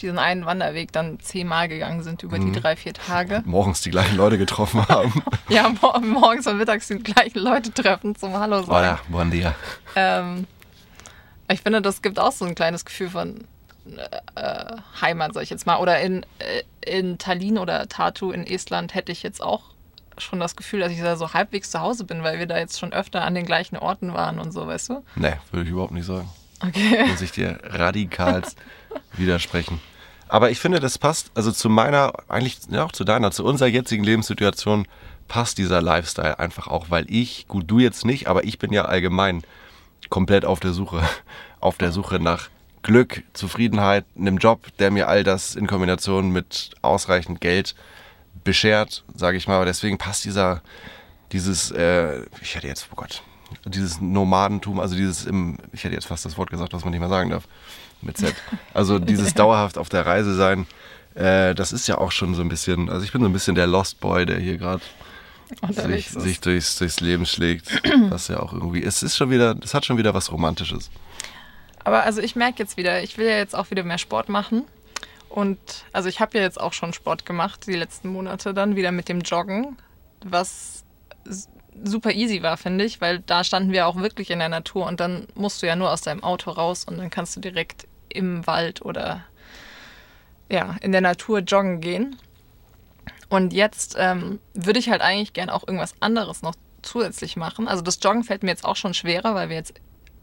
diesen 0.01 0.19
einen 0.19 0.47
Wanderweg 0.47 0.93
dann 0.93 1.21
zehnmal 1.21 1.69
gegangen 1.69 2.03
sind 2.03 2.23
über 2.23 2.39
die 2.39 2.53
drei, 2.53 2.75
vier 2.75 2.95
Tage. 2.95 3.43
Morgens 3.45 3.83
die 3.83 3.91
gleichen 3.91 4.17
Leute 4.17 4.39
getroffen 4.39 4.87
haben. 4.89 5.23
Ja, 5.51 5.69
mor 5.81 5.99
morgens 6.01 6.47
und 6.47 6.59
mittags 6.59 6.87
die 6.87 6.99
gleichen 6.99 7.41
Leute 7.41 7.73
treffen 7.75 8.15
zum 8.15 8.35
Hallo 8.35 8.63
sagen. 8.63 8.69
Hola, 8.69 9.01
buen 9.09 9.31
dia. 9.33 9.55
Ähm, 9.97 10.47
ich 11.49 11.61
finde, 11.61 11.83
das 11.83 12.03
gibt 12.03 12.21
auch 12.21 12.31
so 12.31 12.45
ein 12.45 12.55
kleines 12.55 12.85
Gefühl 12.85 13.11
von 13.11 13.45
äh, 14.35 14.77
Heimat, 15.01 15.35
sag 15.35 15.43
ich 15.43 15.51
jetzt 15.51 15.67
mal. 15.67 15.79
Oder 15.79 16.01
in, 16.01 16.25
äh, 16.39 16.63
in 16.99 17.19
Tallinn 17.19 17.59
oder 17.59 17.89
Tartu 17.89 18.33
in 18.33 18.47
Estland 18.47 18.95
hätte 18.95 19.13
ich 19.13 19.23
jetzt 19.23 19.43
auch 19.43 19.63
schon 20.19 20.41
das 20.41 20.57
Gefühl, 20.57 20.81
dass 20.81 20.93
ich 20.93 21.01
da 21.01 21.17
so 21.17 21.33
halbwegs 21.33 21.71
zu 21.71 21.81
Hause 21.81 22.05
bin, 22.05 22.23
weil 22.23 22.39
wir 22.39 22.47
da 22.47 22.59
jetzt 22.59 22.79
schon 22.79 22.93
öfter 22.93 23.23
an 23.23 23.35
den 23.35 23.47
gleichen 23.47 23.77
Orten 23.77 24.13
waren 24.13 24.39
und 24.39 24.53
so, 24.53 24.67
weißt 24.67 24.91
du? 24.91 25.05
Nee, 25.17 25.35
würde 25.51 25.65
ich 25.65 25.71
überhaupt 25.71 25.93
nicht 25.93 26.07
sagen. 26.07 26.29
Okay. 26.61 27.05
Muss 27.09 27.23
ich 27.23 27.33
dir 27.33 27.59
radikal 27.63 28.43
widersprechen. 29.15 29.81
Aber 30.29 30.51
ich 30.51 30.61
finde, 30.61 30.79
das 30.79 30.99
passt, 30.99 31.31
also 31.35 31.51
zu 31.51 31.69
meiner, 31.69 32.13
eigentlich 32.29 32.59
ja, 32.71 32.85
auch 32.85 32.93
zu 32.93 33.05
deiner, 33.05 33.31
zu 33.33 33.45
unserer 33.45 33.69
jetzigen 33.69 34.05
Lebenssituation 34.05 34.87
passt 35.27 35.59
dieser 35.59 35.83
Lifestyle 35.83 36.39
einfach 36.39 36.69
auch, 36.69 36.87
weil 36.91 37.05
ich, 37.09 37.49
gut, 37.49 37.65
du 37.69 37.79
jetzt 37.79 38.05
nicht, 38.05 38.29
aber 38.29 38.45
ich 38.45 38.59
bin 38.59 38.73
ja 38.73 38.85
allgemein 38.85 39.43
komplett 40.09 40.45
auf 40.45 40.61
der 40.61 40.73
Suche, 40.73 41.03
auf 41.61 41.79
der 41.79 41.93
Suche 41.93 42.21
nach 42.21 42.49
Glück, 42.83 43.23
Zufriedenheit, 43.33 44.05
einem 44.19 44.39
Job, 44.39 44.67
der 44.79 44.91
mir 44.91 45.09
all 45.09 45.25
das 45.25 45.55
in 45.55 45.67
Kombination 45.67 46.31
mit 46.31 46.71
ausreichend 46.83 47.41
Geld 47.41 47.75
beschert, 48.45 49.05
sage 49.15 49.37
ich 49.37 49.47
mal. 49.47 49.57
Aber 49.57 49.67
deswegen 49.67 49.99
passt 49.99 50.25
dieser, 50.25 50.63
dieses, 51.33 51.71
äh, 51.71 52.23
ich 52.41 52.55
hätte 52.55 52.67
jetzt, 52.67 52.89
oh 52.91 52.97
Gott, 52.97 53.23
dieses 53.65 54.01
Nomadentum, 54.01 54.81
also 54.81 54.95
dieses 54.95 55.27
im, 55.27 55.59
ich 55.73 55.85
hätte 55.85 55.95
jetzt 55.95 56.07
fast 56.07 56.25
das 56.25 56.39
Wort 56.39 56.51
gesagt, 56.51 56.73
was 56.73 56.85
man 56.85 56.93
nicht 56.93 57.01
mehr 57.01 57.09
sagen 57.09 57.31
darf, 57.31 57.45
mit 58.01 58.17
Z. 58.17 58.35
Also 58.73 58.99
dieses 58.99 59.35
dauerhaft 59.35 59.77
auf 59.77 59.89
der 59.89 60.07
Reise 60.07 60.35
sein, 60.35 60.67
äh, 61.15 61.55
das 61.55 61.73
ist 61.73 61.87
ja 61.89 61.99
auch 61.99 62.13
schon 62.13 62.35
so 62.35 62.43
ein 62.43 62.49
bisschen, 62.49 62.89
also 62.89 63.05
ich 63.05 63.13
bin 63.13 63.21
so 63.21 63.29
ein 63.29 63.33
bisschen 63.33 63.55
der 63.55 63.67
Lost 63.67 64.01
Boy, 64.01 64.25
der 64.25 64.39
hier 64.39 64.57
gerade 64.57 64.83
sich, 65.71 66.09
sich 66.11 66.41
durchs, 66.41 66.79
durchs 66.79 67.01
Leben 67.01 67.27
schlägt, 67.27 67.83
was 68.09 68.29
ja 68.29 68.41
auch 68.41 68.53
irgendwie, 68.53 68.83
es 68.83 69.03
ist 69.03 69.17
schon 69.17 69.31
wieder, 69.31 69.57
es 69.63 69.75
hat 69.75 69.85
schon 69.85 69.99
wieder 69.99 70.15
was 70.15 70.31
Romantisches. 70.31 70.91
Aber 71.91 72.05
also 72.05 72.21
ich 72.21 72.37
merke 72.37 72.61
jetzt 72.61 72.77
wieder, 72.77 73.03
ich 73.03 73.19
will 73.19 73.27
ja 73.27 73.37
jetzt 73.37 73.57
auch 73.57 73.73
wieder 73.73 73.83
mehr 73.83 73.99
Sport 73.99 74.29
machen. 74.29 74.63
Und 75.29 75.59
also 75.91 76.09
ich 76.09 76.21
habe 76.21 76.39
ja 76.39 76.45
jetzt 76.45 76.61
auch 76.61 76.73
schon 76.73 76.93
Sport 76.93 77.27
gemacht, 77.27 77.67
die 77.67 77.75
letzten 77.75 78.11
Monate 78.11 78.55
dann 78.55 78.77
wieder 78.77 78.93
mit 78.93 79.09
dem 79.09 79.23
Joggen, 79.23 79.77
was 80.25 80.85
super 81.83 82.13
easy 82.13 82.45
war, 82.45 82.57
finde 82.59 82.85
ich, 82.85 83.01
weil 83.01 83.19
da 83.19 83.43
standen 83.43 83.73
wir 83.73 83.89
auch 83.89 83.97
wirklich 83.97 84.31
in 84.31 84.39
der 84.39 84.49
Natur 84.49 84.87
und 84.87 85.01
dann 85.01 85.27
musst 85.35 85.63
du 85.63 85.67
ja 85.67 85.75
nur 85.75 85.91
aus 85.91 86.03
deinem 86.03 86.23
Auto 86.23 86.53
raus 86.53 86.85
und 86.85 86.97
dann 86.97 87.11
kannst 87.11 87.35
du 87.35 87.41
direkt 87.41 87.89
im 88.09 88.47
Wald 88.47 88.83
oder 88.83 89.25
ja, 90.49 90.77
in 90.83 90.93
der 90.93 91.01
Natur 91.01 91.41
joggen 91.41 91.81
gehen. 91.81 92.15
Und 93.29 93.53
jetzt 93.53 93.97
ähm, 93.99 94.39
würde 94.55 94.79
ich 94.79 94.91
halt 94.91 95.01
eigentlich 95.01 95.33
gern 95.33 95.51
auch 95.51 95.67
irgendwas 95.67 95.95
anderes 95.99 96.43
noch 96.43 96.55
zusätzlich 96.83 97.35
machen. 97.35 97.67
Also 97.67 97.83
das 97.83 97.99
Joggen 98.01 98.23
fällt 98.23 98.45
mir 98.45 98.51
jetzt 98.51 98.65
auch 98.65 98.77
schon 98.77 98.95
schwerer, 98.95 99.35
weil 99.35 99.49
wir 99.49 99.57
jetzt 99.57 99.75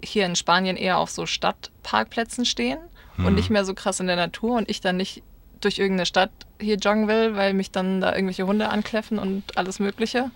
hier 0.04 0.26
in 0.26 0.36
Spanien 0.36 0.78
eher 0.78 0.98
auf 0.98 1.10
so 1.10 1.26
Stadtparkplätzen 1.26 2.46
stehen 2.46 2.80
und 3.18 3.34
nicht 3.34 3.50
mehr 3.50 3.66
so 3.66 3.74
krass 3.74 4.00
in 4.00 4.08
der 4.08 4.16
Natur 4.16 4.58
und 4.58 4.70
ich 4.70 4.80
dann 4.80 4.98
nicht 4.98 5.24
durch 5.62 5.80
irgendeine 5.80 6.06
Stadt 6.06 6.32
hier 6.60 6.76
joggen 6.76 7.08
will, 7.08 7.36
weil 7.36 7.54
mich 7.54 7.72
dann 7.72 8.02
da 8.02 8.14
irgendwelche 8.14 8.46
Hunde 8.46 8.70
ankläffen 8.70 9.18
und 9.18 9.58
alles 9.58 9.80
Mögliche. 9.80 10.32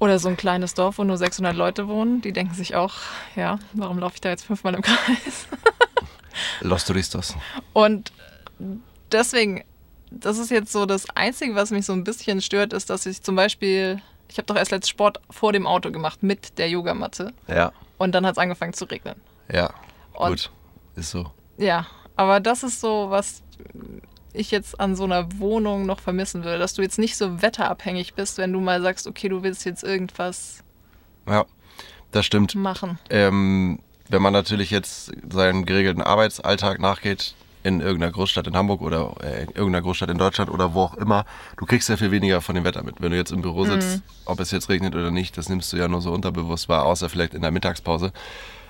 Oder 0.00 0.18
so 0.18 0.28
ein 0.28 0.36
kleines 0.36 0.74
Dorf, 0.74 0.98
wo 0.98 1.04
nur 1.04 1.16
600 1.16 1.54
Leute 1.54 1.86
wohnen, 1.86 2.20
die 2.20 2.32
denken 2.32 2.54
sich 2.54 2.74
auch, 2.74 2.94
ja, 3.36 3.58
warum 3.72 3.98
laufe 3.98 4.16
ich 4.16 4.20
da 4.20 4.30
jetzt 4.30 4.44
fünfmal 4.44 4.74
im 4.74 4.82
Kreis? 4.82 5.46
Los 6.60 6.84
Turistas. 6.84 7.36
Und 7.72 8.12
deswegen, 9.12 9.62
das 10.10 10.38
ist 10.38 10.50
jetzt 10.50 10.72
so 10.72 10.84
das 10.84 11.08
Einzige, 11.10 11.54
was 11.54 11.70
mich 11.70 11.86
so 11.86 11.92
ein 11.92 12.04
bisschen 12.04 12.42
stört, 12.42 12.72
ist, 12.72 12.90
dass 12.90 13.06
ich 13.06 13.22
zum 13.22 13.36
Beispiel, 13.36 14.02
ich 14.28 14.36
habe 14.38 14.46
doch 14.46 14.56
erst 14.56 14.72
letzten 14.72 14.90
Sport 14.90 15.20
vor 15.30 15.52
dem 15.52 15.66
Auto 15.66 15.92
gemacht 15.92 16.22
mit 16.22 16.58
der 16.58 16.68
Yogamatte 16.68 17.32
Ja, 17.46 17.72
und 17.98 18.12
dann 18.14 18.24
hat 18.26 18.32
es 18.32 18.38
angefangen 18.38 18.72
zu 18.72 18.84
regnen. 18.86 19.16
ja, 19.52 19.72
Und- 20.14 20.28
gut, 20.30 20.50
ist 20.96 21.10
so. 21.10 21.30
Ja, 21.56 21.86
aber 22.16 22.40
das 22.40 22.62
ist 22.62 22.80
so, 22.80 23.06
was 23.10 23.42
ich 24.32 24.50
jetzt 24.50 24.80
an 24.80 24.96
so 24.96 25.04
einer 25.04 25.38
Wohnung 25.38 25.86
noch 25.86 26.00
vermissen 26.00 26.42
will, 26.44 26.58
dass 26.58 26.74
du 26.74 26.82
jetzt 26.82 26.98
nicht 26.98 27.16
so 27.16 27.40
wetterabhängig 27.42 28.14
bist, 28.14 28.38
wenn 28.38 28.52
du 28.52 28.60
mal 28.60 28.82
sagst, 28.82 29.06
okay, 29.06 29.28
du 29.28 29.42
willst 29.42 29.64
jetzt 29.64 29.84
irgendwas 29.84 30.64
Ja, 31.28 31.44
das 32.10 32.26
stimmt. 32.26 32.54
machen. 32.56 32.98
Ähm, 33.10 33.78
wenn 34.08 34.20
man 34.22 34.32
natürlich 34.32 34.70
jetzt 34.70 35.12
seinen 35.30 35.64
geregelten 35.64 36.02
Arbeitsalltag 36.02 36.78
nachgeht, 36.80 37.34
in 37.64 37.80
irgendeiner 37.80 38.12
Großstadt 38.12 38.46
in 38.46 38.56
Hamburg 38.56 38.82
oder 38.82 39.14
äh, 39.22 39.42
in 39.42 39.48
irgendeiner 39.48 39.82
Großstadt 39.82 40.10
in 40.10 40.18
Deutschland 40.18 40.50
oder 40.50 40.74
wo 40.74 40.82
auch 40.82 40.94
immer, 40.94 41.24
du 41.56 41.64
kriegst 41.66 41.88
ja 41.88 41.96
viel 41.96 42.10
weniger 42.10 42.40
von 42.40 42.54
dem 42.54 42.62
Wetter 42.62 42.84
mit. 42.84 43.00
Wenn 43.00 43.10
du 43.10 43.16
jetzt 43.16 43.32
im 43.32 43.42
Büro 43.42 43.64
sitzt, 43.64 44.02
ob 44.26 44.38
es 44.38 44.50
jetzt 44.50 44.68
regnet 44.68 44.94
oder 44.94 45.10
nicht, 45.10 45.36
das 45.36 45.48
nimmst 45.48 45.72
du 45.72 45.78
ja 45.78 45.88
nur 45.88 46.00
so 46.02 46.12
unterbewusst 46.12 46.68
wahr, 46.68 46.84
außer 46.84 47.08
vielleicht 47.08 47.34
in 47.34 47.42
der 47.42 47.50
Mittagspause. 47.50 48.12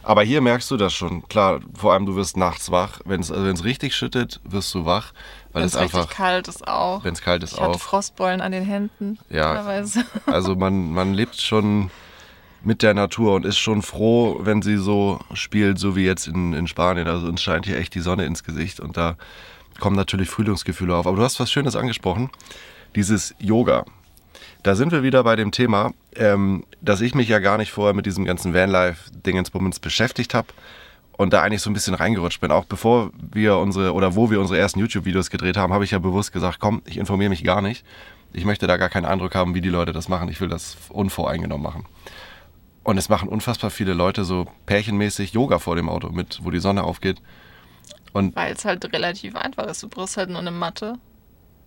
Aber 0.05 0.23
hier 0.23 0.41
merkst 0.41 0.71
du 0.71 0.77
das 0.77 0.93
schon. 0.93 1.27
Klar, 1.29 1.61
vor 1.75 1.93
allem 1.95 2.07
du 2.07 2.15
wirst 2.15 2.37
nachts 2.37 2.71
wach. 2.71 3.01
Wenn 3.05 3.21
es 3.21 3.33
also 3.33 3.47
wenn's 3.47 3.65
richtig 3.65 3.97
schüttet, 3.97 4.41
wirst 4.45 4.73
du 4.75 4.85
wach, 4.85 5.13
weil 5.53 5.63
Wenn 5.63 5.67
es 5.67 5.77
einfach, 5.77 6.11
kalt 6.11 6.47
ist 6.47 6.69
auch. 6.69 7.03
wenn 7.05 7.15
es 7.15 7.23
kalt 7.23 7.43
ist, 7.43 7.55
ich 7.55 7.59
auch. 7.59 7.81
Frostbeulen 7.81 8.41
an 8.43 8.53
den 8.53 8.65
Händen. 8.65 9.19
Ja. 9.31 9.55
Teilweise. 9.55 10.05
Also 10.27 10.57
man, 10.57 10.93
man 10.93 11.15
lebt 11.15 11.41
schon 11.41 11.91
mit 12.65 12.83
der 12.83 12.95
Natur 12.95 13.35
und 13.35 13.45
ist 13.45 13.59
schon 13.59 13.83
froh, 13.83 14.41
wenn 14.43 14.63
sie 14.63 14.77
so 14.77 15.21
spielt, 15.35 15.79
so 15.79 15.97
wie 15.97 16.05
jetzt 16.05 16.27
in, 16.27 16.53
in 16.53 16.67
Spanien. 16.67 17.09
Also 17.09 17.27
uns 17.27 17.43
scheint 17.43 17.67
hier 17.67 17.79
echt 17.79 17.95
die 17.95 18.01
Sonne 18.01 18.25
ins 18.25 18.45
Gesicht 18.45 18.81
und 18.81 18.97
da 18.97 19.17
kommen 19.81 19.97
natürlich 19.97 20.29
Frühlingsgefühle 20.29 20.95
auf. 20.95 21.07
Aber 21.07 21.17
du 21.17 21.23
hast 21.23 21.41
was 21.41 21.51
Schönes 21.51 21.77
angesprochen, 21.77 22.31
dieses 22.95 23.35
Yoga. 23.39 23.85
Da 24.63 24.75
sind 24.75 24.93
wir 24.93 25.03
wieder 25.03 25.23
bei 25.25 25.37
dem 25.37 25.53
Thema, 25.53 25.93
ähm, 26.17 26.65
dass 26.81 27.01
ich 27.01 27.15
mich 27.15 27.29
ja 27.29 27.39
gar 27.39 27.59
nicht 27.59 27.71
vorher 27.71 27.95
mit 27.95 28.07
diesem 28.07 28.25
ganzen 28.25 28.55
Vanlife-Dingensbummens 28.55 29.79
beschäftigt 29.79 30.33
habe 30.33 30.49
und 31.17 31.33
da 31.33 31.43
eigentlich 31.43 31.61
so 31.61 31.71
ein 31.71 31.75
bisschen 31.75 31.95
reingerutscht 31.95 32.41
bin. 32.41 32.51
Auch 32.51 32.65
bevor 32.65 33.11
wir 33.33 33.59
unsere 33.59 33.93
oder 33.93 34.15
wo 34.15 34.31
wir 34.31 34.41
unsere 34.41 34.59
ersten 34.59 34.81
YouTube-Videos 34.81 35.31
gedreht 35.31 35.57
haben, 35.57 35.73
habe 35.73 35.85
ich 35.85 35.91
ja 35.91 35.99
bewusst 35.99 36.33
gesagt, 36.33 36.61
komm, 36.61 36.83
ich 36.87 36.97
informiere 36.97 37.31
mich 37.31 37.45
gar 37.45 37.61
nicht. 37.61 37.85
Ich 38.33 38.45
möchte 38.45 38.67
da 38.67 38.77
gar 38.77 38.89
keinen 38.89 39.05
Eindruck 39.05 39.35
haben, 39.35 39.55
wie 39.55 39.61
die 39.61 39.69
Leute 39.69 39.93
das 39.93 40.09
machen. 40.09 40.29
Ich 40.29 40.41
will 40.41 40.49
das 40.49 40.77
unvoreingenommen 40.89 41.63
machen. 41.63 41.87
Und 42.85 42.99
es 42.99 43.09
machen 43.09 43.29
unfassbar 43.29 43.71
viele 43.71 43.95
Leute 43.95 44.25
so 44.25 44.47
pärchenmäßig 44.67 45.33
Yoga 45.33 45.59
vor 45.59 45.75
dem 45.75 45.89
Auto, 45.89 46.11
mit, 46.11 46.41
wo 46.45 46.51
die 46.51 46.59
Sonne 46.61 46.85
aufgeht. 46.85 47.21
Und 48.13 48.37
Weil 48.37 48.53
es 48.53 48.65
halt 48.65 48.85
relativ 48.93 49.35
einfach 49.35 49.65
ist. 49.65 49.83
Du 49.83 49.89
brauchst 49.89 50.17
halt 50.17 50.29
nur 50.31 50.39
eine 50.39 50.51
Matte 50.51 50.95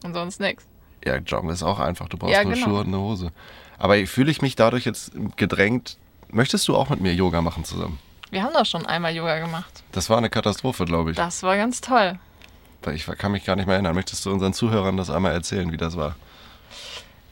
und 0.04 0.14
sonst 0.14 0.40
nichts. 0.40 0.66
ja, 1.04 1.18
Joggen 1.18 1.50
ist 1.50 1.64
auch 1.64 1.80
einfach. 1.80 2.08
Du 2.08 2.18
brauchst 2.18 2.34
Ja, 2.34 2.44
nur 2.44 2.54
genau. 2.54 2.66
Schuhe 2.68 2.80
und 2.82 2.88
eine 2.88 3.00
Hose. 3.00 3.32
Aber 3.80 3.98
fühle 4.08 4.32
ich 4.32 4.42
mich 4.42 4.56
dadurch 4.56 4.86
jetzt 4.86 5.12
gedrängt, 5.36 5.98
möchtest 6.30 6.68
du 6.68 6.76
auch 6.76 6.90
mit 6.90 7.02
mir 7.02 7.14
Yoga 7.14 7.42
machen 7.42 7.64
zusammen? 7.66 8.00
Wir 8.30 8.44
haben 8.44 8.54
doch 8.54 8.66
schon 8.66 8.86
einmal 8.86 9.16
Yoga 9.16 9.40
gemacht. 9.40 9.84
Das 9.92 10.10
war 10.10 10.18
eine 10.18 10.30
Katastrophe, 10.30 10.86
glaube 10.86 11.12
ich. 11.12 11.18
Das 11.18 11.44
war 11.44 11.58
ganz 11.58 11.82
toll. 11.82 12.20
Ich 12.94 13.06
kann 13.06 13.32
mich 13.32 13.44
gar 13.44 13.56
nicht 13.56 13.66
mehr 13.66 13.76
erinnern. 13.76 13.96
Möchtest 13.96 14.26
du 14.26 14.32
unseren 14.32 14.54
Zuhörern 14.54 14.96
das 14.98 15.10
einmal 15.10 15.34
erzählen, 15.34 15.72
wie 15.72 15.78
das 15.78 15.98
war? 15.98 16.16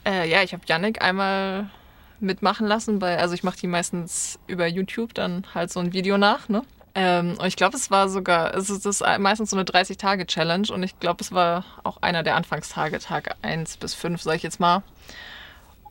Äh, 0.05 0.29
ja, 0.29 0.41
ich 0.43 0.53
habe 0.53 0.63
Yannick 0.67 1.01
einmal 1.01 1.69
mitmachen 2.19 2.67
lassen, 2.67 2.99
bei, 2.99 3.17
also 3.17 3.33
ich 3.33 3.43
mache 3.43 3.57
die 3.57 3.67
meistens 3.67 4.39
über 4.47 4.67
YouTube 4.67 5.13
dann 5.13 5.45
halt 5.53 5.71
so 5.71 5.79
ein 5.79 5.93
Video 5.93 6.17
nach, 6.17 6.49
ne? 6.49 6.63
Ähm, 6.97 7.35
und 7.37 7.45
ich 7.45 7.57
glaube, 7.57 7.75
es 7.75 7.91
war 7.91 8.07
sogar, 8.07 8.55
es 8.55 8.69
ist, 8.69 8.85
das 8.85 9.01
ist 9.01 9.19
meistens 9.19 9.49
so 9.49 9.57
eine 9.57 9.65
30-Tage-Challenge 9.65 10.71
und 10.71 10.81
ich 10.81 10.97
glaube, 10.99 11.21
es 11.21 11.33
war 11.33 11.65
auch 11.83 11.97
einer 12.01 12.23
der 12.23 12.35
Anfangstage, 12.35 12.99
Tag 12.99 13.35
1 13.41 13.77
bis 13.77 13.93
5, 13.93 14.21
sag 14.21 14.35
ich 14.37 14.43
jetzt 14.43 14.61
mal. 14.61 14.81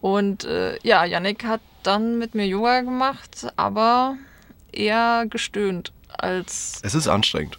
Und 0.00 0.44
äh, 0.44 0.78
ja, 0.82 1.04
Yannick 1.04 1.44
hat 1.44 1.60
dann 1.82 2.18
mit 2.18 2.34
mir 2.34 2.46
Yoga 2.46 2.80
gemacht, 2.80 3.46
aber 3.56 4.16
eher 4.72 5.26
gestöhnt 5.28 5.92
als. 6.08 6.80
Es 6.82 6.94
ist 6.94 7.06
anstrengend. 7.06 7.58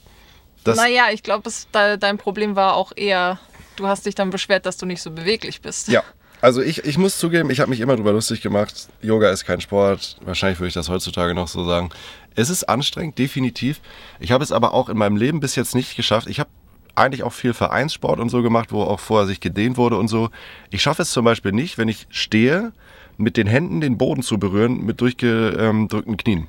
Das, 0.63 0.77
naja, 0.77 1.09
ich 1.11 1.21
glaube, 1.21 1.49
de, 1.73 1.97
dein 1.97 2.17
Problem 2.17 2.55
war 2.55 2.75
auch 2.75 2.91
eher, 2.95 3.39
du 3.75 3.87
hast 3.87 4.07
dich 4.07 4.15
dann 4.15 4.31
beschwert, 4.31 4.65
dass 4.65 4.77
du 4.77 4.87
nicht 4.87 5.03
so 5.03 5.11
beweglich 5.11 5.61
bist. 5.61 5.87
Ja, 5.87 6.03
also 6.45 6.61
ich, 6.61 6.85
ich 6.85 6.99
muss 6.99 7.17
zugeben, 7.17 7.49
ich 7.49 7.59
habe 7.59 7.71
mich 7.71 7.79
immer 7.79 7.95
drüber 7.95 8.11
lustig 8.11 8.39
gemacht. 8.39 8.87
Yoga 9.01 9.31
ist 9.31 9.45
kein 9.45 9.61
Sport. 9.61 10.17
Wahrscheinlich 10.23 10.59
würde 10.59 10.67
ich 10.67 10.75
das 10.75 10.89
heutzutage 10.89 11.33
noch 11.33 11.47
so 11.47 11.65
sagen. 11.65 11.89
Es 12.35 12.51
ist 12.51 12.65
anstrengend, 12.65 13.17
definitiv. 13.17 13.81
Ich 14.19 14.31
habe 14.31 14.43
es 14.43 14.51
aber 14.51 14.75
auch 14.75 14.87
in 14.87 14.95
meinem 14.95 15.17
Leben 15.17 15.39
bis 15.39 15.55
jetzt 15.55 15.73
nicht 15.73 15.95
geschafft. 15.95 16.27
Ich 16.27 16.39
habe 16.39 16.51
eigentlich 16.93 17.23
auch 17.23 17.33
viel 17.33 17.55
Vereinssport 17.55 18.19
und 18.19 18.29
so 18.29 18.43
gemacht, 18.43 18.71
wo 18.71 18.83
auch 18.83 18.99
vorher 18.99 19.25
sich 19.25 19.39
gedehnt 19.39 19.77
wurde 19.77 19.97
und 19.97 20.07
so. 20.07 20.29
Ich 20.69 20.83
schaffe 20.83 21.01
es 21.01 21.09
zum 21.09 21.25
Beispiel 21.25 21.51
nicht, 21.51 21.79
wenn 21.79 21.87
ich 21.87 22.05
stehe, 22.11 22.73
mit 23.17 23.37
den 23.37 23.47
Händen 23.47 23.81
den 23.81 23.97
Boden 23.97 24.21
zu 24.21 24.37
berühren 24.37 24.85
mit 24.85 25.01
durchgedrückten 25.01 26.15
Knien. 26.15 26.47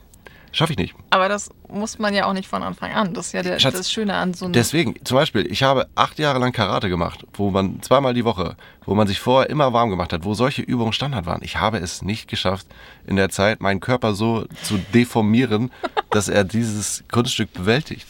Schaffe 0.52 0.72
ich 0.72 0.78
nicht. 0.78 0.94
Aber 1.10 1.28
das 1.28 1.50
muss 1.68 1.98
man 1.98 2.14
ja 2.14 2.26
auch 2.26 2.32
nicht 2.32 2.48
von 2.48 2.62
Anfang 2.62 2.92
an. 2.92 3.12
Das 3.12 3.26
ist 3.26 3.32
ja 3.32 3.42
der, 3.42 3.58
Schatz, 3.58 3.76
das 3.76 3.92
Schöne 3.92 4.14
an 4.14 4.32
so 4.32 4.46
einem. 4.46 4.52
Deswegen, 4.52 4.94
zum 5.04 5.16
Beispiel, 5.16 5.46
ich 5.50 5.62
habe 5.62 5.88
acht 5.94 6.18
Jahre 6.18 6.38
lang 6.38 6.52
Karate 6.52 6.88
gemacht, 6.88 7.26
wo 7.34 7.50
man 7.50 7.82
zweimal 7.82 8.14
die 8.14 8.24
Woche, 8.24 8.56
wo 8.84 8.94
man 8.94 9.06
sich 9.06 9.20
vorher 9.20 9.50
immer 9.50 9.72
warm 9.72 9.90
gemacht 9.90 10.12
hat, 10.12 10.24
wo 10.24 10.34
solche 10.34 10.62
Übungen 10.62 10.92
Standard 10.92 11.26
waren. 11.26 11.42
Ich 11.42 11.58
habe 11.58 11.78
es 11.78 12.02
nicht 12.02 12.28
geschafft, 12.28 12.66
in 13.06 13.16
der 13.16 13.28
Zeit 13.28 13.60
meinen 13.60 13.80
Körper 13.80 14.14
so 14.14 14.46
zu 14.62 14.78
deformieren, 14.94 15.70
dass 16.10 16.28
er 16.28 16.44
dieses 16.44 17.04
Kunststück 17.10 17.52
bewältigt. 17.52 18.06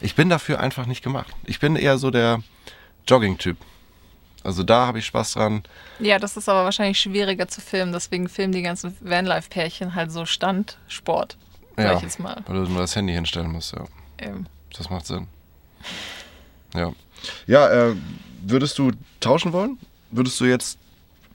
Ich 0.00 0.14
bin 0.14 0.28
dafür 0.28 0.60
einfach 0.60 0.86
nicht 0.86 1.02
gemacht. 1.02 1.32
Ich 1.44 1.60
bin 1.60 1.76
eher 1.76 1.98
so 1.98 2.10
der 2.10 2.42
Jogging-Typ. 3.06 3.56
Also 4.46 4.62
da 4.62 4.86
habe 4.86 4.98
ich 5.00 5.06
Spaß 5.06 5.32
dran. 5.32 5.62
Ja, 5.98 6.18
das 6.18 6.36
ist 6.36 6.48
aber 6.48 6.64
wahrscheinlich 6.64 7.00
schwieriger 7.00 7.48
zu 7.48 7.60
filmen. 7.60 7.92
Deswegen 7.92 8.28
filmen 8.28 8.52
die 8.52 8.62
ganzen 8.62 8.96
Vanlife-Pärchen 9.00 9.94
halt 9.94 10.12
so 10.12 10.24
Standsport. 10.24 11.36
Sag 11.76 11.84
Ja, 11.84 11.94
ich 11.96 12.02
jetzt 12.02 12.20
mal. 12.20 12.42
weil 12.46 12.64
du 12.64 12.70
nur 12.70 12.80
das 12.80 12.94
Handy 12.96 13.12
hinstellen 13.12 13.50
musst, 13.50 13.72
ja. 13.74 13.84
Ähm, 14.18 14.46
Das 14.76 14.88
macht 14.88 15.06
Sinn. 15.06 15.26
Ja. 16.74 16.92
Ja, 17.46 17.68
äh, 17.68 17.96
würdest 18.42 18.78
du 18.78 18.92
tauschen 19.20 19.52
wollen? 19.52 19.78
Würdest 20.10 20.38
du 20.40 20.44
jetzt, 20.44 20.78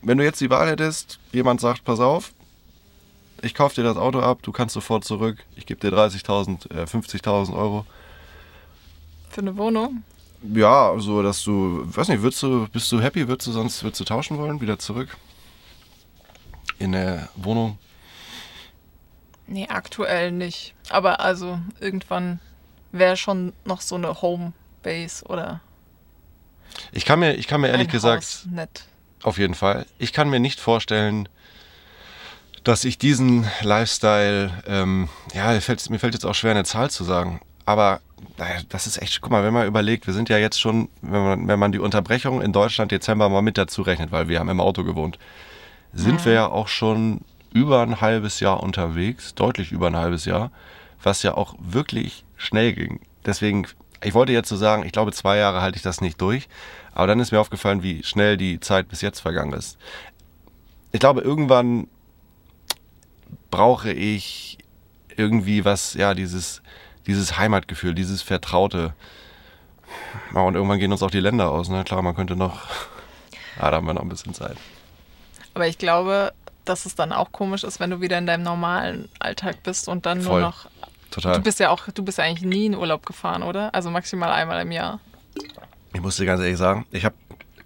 wenn 0.02 0.18
du 0.18 0.24
jetzt 0.24 0.40
die 0.42 0.50
Wahl 0.50 0.70
hättest, 0.70 1.20
jemand 1.32 1.60
sagt, 1.60 1.84
pass 1.84 2.00
auf, 2.00 2.34
ich 3.42 3.54
kaufe 3.56 3.76
dir 3.76 3.84
das 3.84 3.98
Auto 3.98 4.22
ab, 4.22 4.40
du 4.44 4.52
kannst 4.52 4.74
sofort 4.74 5.04
zurück, 5.04 5.44
ich 5.56 5.66
gebe 5.66 5.80
dir 5.82 5.96
30.000, 5.96 6.72
äh, 6.72 6.84
50.000 6.86 7.54
Euro. 7.56 7.86
für 9.30 9.42
eine 9.42 9.58
Wohnung? 9.58 10.04
Ja, 10.44 10.94
so 10.98 11.22
dass 11.22 11.44
du, 11.44 11.84
weiß 11.86 12.08
nicht, 12.08 12.22
würdest 12.22 12.42
du, 12.42 12.68
bist 12.70 12.92
du 12.92 13.00
happy, 13.00 13.28
würdest 13.28 13.48
du 13.48 13.52
sonst, 13.52 13.84
würdest 13.84 14.00
du 14.00 14.06
tauschen 14.06 14.38
wollen, 14.38 14.60
wieder 14.60 14.80
zurück 14.80 15.16
in 16.80 16.94
der 16.94 17.30
Wohnung? 17.36 17.78
Nee, 19.48 19.68
aktuell 19.68 20.32
nicht. 20.32 20.74
Aber 20.90 21.20
also 21.20 21.60
irgendwann 21.80 22.40
wäre 22.92 23.18
schon 23.18 23.54
noch 23.66 23.82
so 23.82 23.96
eine 23.96 24.22
Homebase 24.22 25.26
oder 25.26 25.62
Ich 26.92 27.06
kann 27.06 27.20
mir, 27.20 27.36
ich 27.36 27.48
kann 27.48 27.62
mir 27.62 27.68
ehrlich 27.68 27.90
gesagt, 27.90 28.24
Haus 28.24 28.46
nett. 28.50 28.86
Auf 29.24 29.38
jeden 29.38 29.54
Fall. 29.54 29.86
Ich 30.00 30.14
kann 30.14 30.30
mir 30.30 30.40
nicht 30.40 30.60
vorstellen, 30.60 31.30
dass 32.64 32.84
ich 32.84 32.98
diesen 32.98 33.48
Lifestyle, 33.62 34.52
ähm, 34.66 35.10
ja, 35.34 35.52
mir 35.52 35.62
fällt, 35.62 35.88
mir 35.90 36.00
fällt 36.00 36.14
jetzt 36.14 36.26
auch 36.26 36.36
schwer, 36.36 36.52
eine 36.52 36.64
Zahl 36.64 36.90
zu 36.90 37.04
sagen. 37.04 37.42
Aber 37.66 38.02
naja, 38.38 38.62
das 38.70 38.88
ist 38.88 39.02
echt, 39.02 39.22
guck 39.22 39.32
mal, 39.32 39.44
wenn 39.44 39.54
man 39.54 39.68
überlegt, 39.68 40.08
wir 40.08 40.14
sind 40.14 40.30
ja 40.30 40.38
jetzt 40.38 40.60
schon, 40.60 40.90
wenn 41.02 41.24
man, 41.24 41.48
wenn 41.48 41.60
man 41.60 41.72
die 41.72 41.80
Unterbrechung 41.80 42.42
in 42.42 42.54
Deutschland 42.54 42.92
Dezember 42.92 43.30
mal 43.30 43.42
mit 43.42 43.58
dazu 43.58 43.82
rechnet, 43.82 44.12
weil 44.12 44.28
wir 44.28 44.40
haben 44.40 44.50
im 44.50 44.60
Auto 44.60 44.84
gewohnt, 44.84 45.18
sind 45.94 46.24
wir 46.26 46.34
ja 46.34 46.48
auch 46.48 46.68
schon 46.68 47.22
über 47.54 47.82
ein 47.82 48.00
halbes 48.00 48.40
Jahr 48.40 48.64
unterwegs, 48.64 49.36
deutlich 49.36 49.72
über 49.72 49.88
ein 49.88 49.98
halbes 49.98 50.26
Jahr, 50.26 50.52
was 51.04 51.24
ja 51.24 51.36
auch 51.36 51.56
wirklich 51.60 52.24
schnell 52.38 52.74
ging. 52.74 53.02
Deswegen, 53.26 53.68
ich 54.04 54.14
wollte 54.14 54.32
jetzt 54.32 54.50
so 54.50 54.56
sagen, 54.56 54.86
ich 54.86 54.92
glaube, 54.92 55.12
zwei 55.12 55.38
Jahre 55.38 55.62
halte 55.62 55.76
ich 55.76 55.84
das 55.84 56.02
nicht 56.02 56.22
durch. 56.22 56.48
Aber 56.94 57.08
dann 57.08 57.20
ist 57.20 57.32
mir 57.32 57.40
aufgefallen, 57.40 57.84
wie 57.84 58.04
schnell 58.04 58.38
die 58.38 58.60
Zeit 58.60 58.90
bis 58.90 59.02
jetzt 59.02 59.20
vergangen 59.20 59.54
ist. 59.54 59.78
Ich 60.92 61.00
glaube, 61.00 61.22
irgendwann 61.22 61.88
brauche 63.50 63.92
ich 63.92 64.58
irgendwie 65.16 65.64
was, 65.66 65.94
ja, 65.94 66.14
dieses, 66.14 66.62
dieses 67.08 67.38
Heimatgefühl, 67.38 67.94
dieses 67.94 68.22
Vertraute. 68.22 68.94
Ja, 70.34 70.42
und 70.42 70.56
irgendwann 70.56 70.80
gehen 70.80 70.92
uns 70.92 71.04
auch 71.04 71.12
die 71.12 71.20
Länder 71.20 71.52
aus, 71.52 71.70
ne? 71.70 71.84
Klar, 71.84 72.02
man 72.02 72.16
könnte 72.16 72.36
noch. 72.36 72.68
Ja, 73.58 73.72
da 73.72 73.78
haben 73.78 73.88
wir 73.88 73.94
noch 73.94 74.02
ein 74.02 74.10
bisschen 74.10 74.34
Zeit. 74.34 74.58
Aber 75.54 75.68
ich 75.68 75.78
glaube, 75.78 76.34
dass 76.66 76.86
es 76.86 76.96
dann 76.96 77.12
auch 77.12 77.32
komisch 77.32 77.64
ist, 77.64 77.80
wenn 77.80 77.90
du 77.90 78.02
wieder 78.02 78.18
in 78.18 78.26
deinem 78.26 78.44
normalen 78.44 79.10
Alltag 79.20 79.64
bist 79.64 79.88
und 79.88 80.06
dann 80.06 80.22
Voll. 80.22 80.42
nur 80.42 80.50
noch. 80.50 80.68
Total. 81.10 81.36
Du 81.36 81.42
bist 81.42 81.60
ja 81.60 81.70
auch, 81.70 81.90
du 81.94 82.04
bist 82.04 82.18
ja 82.18 82.24
eigentlich 82.24 82.48
nie 82.48 82.68
in 82.68 82.76
Urlaub 82.76 83.06
gefahren, 83.06 83.44
oder? 83.44 83.74
Also 83.76 83.90
maximal 83.90 84.32
einmal 84.32 84.62
im 84.62 84.72
Jahr. 84.72 85.00
Ich 85.94 86.02
muss 86.02 86.16
dir 86.16 86.26
ganz 86.26 86.42
ehrlich 86.42 86.58
sagen, 86.58 86.86
ich 86.92 87.04
habe 87.04 87.16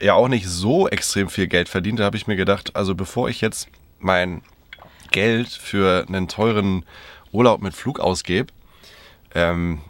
ja 0.01 0.15
auch 0.15 0.27
nicht 0.27 0.47
so 0.47 0.87
extrem 0.89 1.29
viel 1.29 1.47
Geld 1.47 1.69
verdient. 1.69 1.99
Da 1.99 2.05
habe 2.05 2.17
ich 2.17 2.25
mir 2.25 2.35
gedacht, 2.35 2.75
also 2.75 2.95
bevor 2.95 3.29
ich 3.29 3.41
jetzt 3.41 3.67
mein 3.99 4.41
Geld 5.11 5.49
für 5.49 6.05
einen 6.07 6.27
teuren 6.27 6.85
Urlaub 7.31 7.61
mit 7.61 7.75
Flug 7.75 7.99
ausgebe, 7.99 8.51
ähm, 9.35 9.81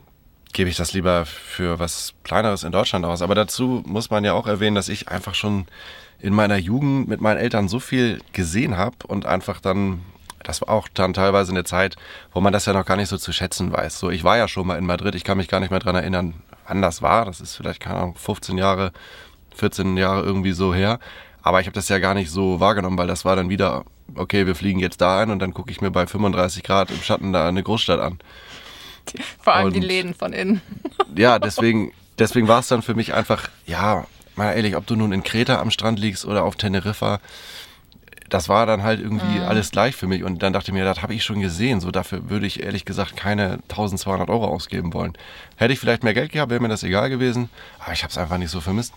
gebe 0.51 0.69
ich 0.69 0.75
das 0.75 0.93
lieber 0.93 1.25
für 1.25 1.79
was 1.79 2.13
Kleineres 2.23 2.63
in 2.63 2.71
Deutschland 2.71 3.05
aus. 3.05 3.21
Aber 3.21 3.35
dazu 3.35 3.83
muss 3.85 4.09
man 4.09 4.25
ja 4.25 4.33
auch 4.33 4.47
erwähnen, 4.47 4.75
dass 4.75 4.89
ich 4.89 5.09
einfach 5.09 5.35
schon 5.35 5.67
in 6.19 6.33
meiner 6.33 6.57
Jugend 6.57 7.07
mit 7.07 7.21
meinen 7.21 7.37
Eltern 7.37 7.67
so 7.67 7.79
viel 7.79 8.21
gesehen 8.33 8.77
habe 8.77 8.95
und 9.07 9.25
einfach 9.25 9.59
dann, 9.59 10.01
das 10.43 10.61
war 10.61 10.69
auch 10.69 10.87
dann 10.93 11.13
teilweise 11.13 11.51
eine 11.51 11.65
Zeit, 11.65 11.97
wo 12.33 12.41
man 12.41 12.53
das 12.53 12.65
ja 12.65 12.73
noch 12.73 12.85
gar 12.85 12.95
nicht 12.95 13.09
so 13.09 13.17
zu 13.17 13.33
schätzen 13.33 13.71
weiß. 13.71 13.99
So, 13.99 14.09
ich 14.09 14.23
war 14.23 14.37
ja 14.37 14.47
schon 14.47 14.65
mal 14.67 14.77
in 14.77 14.85
Madrid, 14.85 15.15
ich 15.15 15.23
kann 15.23 15.37
mich 15.37 15.49
gar 15.49 15.59
nicht 15.59 15.71
mehr 15.71 15.79
dran 15.79 15.95
erinnern, 15.95 16.33
wann 16.67 16.81
das 16.81 17.01
war. 17.01 17.25
Das 17.25 17.41
ist 17.41 17.55
vielleicht, 17.55 17.81
keine 17.81 17.99
Ahnung, 17.99 18.15
15 18.15 18.57
Jahre, 18.57 18.91
14 19.55 19.97
Jahre 19.97 20.23
irgendwie 20.23 20.53
so 20.53 20.73
her. 20.73 20.99
Aber 21.43 21.59
ich 21.59 21.67
habe 21.67 21.75
das 21.75 21.89
ja 21.89 21.99
gar 21.99 22.13
nicht 22.13 22.31
so 22.31 22.59
wahrgenommen, 22.59 22.97
weil 22.97 23.07
das 23.07 23.25
war 23.25 23.35
dann 23.35 23.49
wieder, 23.49 23.83
okay, 24.15 24.47
wir 24.47 24.55
fliegen 24.55 24.79
jetzt 24.79 25.01
da 25.01 25.19
ein 25.19 25.29
und 25.29 25.39
dann 25.39 25.53
gucke 25.53 25.69
ich 25.69 25.81
mir 25.81 25.91
bei 25.91 26.07
35 26.07 26.63
Grad 26.63 26.89
im 26.89 27.01
Schatten 27.03 27.33
da 27.33 27.47
eine 27.47 27.61
Großstadt 27.61 27.99
an. 27.99 28.19
Vor 29.41 29.53
allem 29.53 29.71
die 29.73 29.79
Und- 29.79 29.85
Läden 29.85 30.13
von 30.13 30.33
innen. 30.33 30.61
Ja, 31.17 31.39
deswegen, 31.39 31.93
deswegen 32.19 32.47
war 32.49 32.59
es 32.59 32.67
dann 32.67 32.81
für 32.81 32.93
mich 32.93 33.13
einfach, 33.13 33.47
ja, 33.65 34.05
mal 34.35 34.51
ehrlich, 34.51 34.75
ob 34.75 34.85
du 34.85 34.97
nun 34.97 35.13
in 35.13 35.23
Kreta 35.23 35.61
am 35.61 35.71
Strand 35.71 35.97
liegst 35.97 36.25
oder 36.25 36.43
auf 36.43 36.57
Teneriffa, 36.57 37.19
das 38.29 38.49
war 38.49 38.65
dann 38.65 38.83
halt 38.83 38.99
irgendwie 38.99 39.39
alles 39.39 39.71
gleich 39.71 39.95
für 39.95 40.07
mich. 40.07 40.23
Und 40.23 40.41
dann 40.43 40.51
dachte 40.51 40.71
ich 40.71 40.73
mir, 40.73 40.83
das 40.83 41.01
habe 41.01 41.13
ich 41.13 41.23
schon 41.23 41.39
gesehen. 41.39 41.79
So 41.79 41.91
dafür 41.91 42.29
würde 42.29 42.47
ich 42.47 42.63
ehrlich 42.63 42.83
gesagt 42.83 43.15
keine 43.15 43.59
1200 43.69 44.29
Euro 44.29 44.45
ausgeben 44.47 44.93
wollen. 44.93 45.13
Hätte 45.55 45.71
ich 45.73 45.79
vielleicht 45.79 46.03
mehr 46.03 46.13
Geld 46.15 46.31
gehabt, 46.31 46.49
wäre 46.49 46.59
mir 46.61 46.67
das 46.67 46.83
egal 46.83 47.09
gewesen. 47.09 47.49
Aber 47.79 47.93
ich 47.93 48.03
habe 48.03 48.11
es 48.11 48.17
einfach 48.17 48.37
nicht 48.39 48.49
so 48.51 48.59
vermisst. 48.61 48.93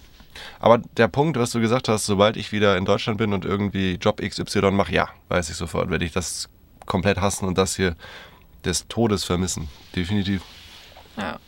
Aber 0.61 0.79
der 0.97 1.09
Punkt, 1.09 1.37
was 1.39 1.51
du 1.51 1.61
gesagt 1.61 1.89
hast, 1.89 2.07
sobald 2.07 2.37
ich 2.37 2.51
wieder 2.53 2.77
in 2.79 2.85
Deutschland 2.85 3.19
bin 3.19 3.33
und 3.33 3.45
irgendwie 3.45 3.95
Job 4.01 4.21
XY 4.21 4.71
mache, 4.73 4.93
ja, 4.93 5.09
weiß 5.29 5.51
ich 5.51 5.57
sofort, 5.57 5.91
werde 5.91 6.05
ich 6.05 6.13
das 6.13 6.49
komplett 6.87 7.21
hassen 7.21 7.47
und 7.47 7.59
das 7.59 7.77
hier 7.77 7.95
des 8.65 8.87
Todes 8.89 9.25
vermissen. 9.25 9.69
Definitiv. 9.95 10.43
Ja, 11.17 11.39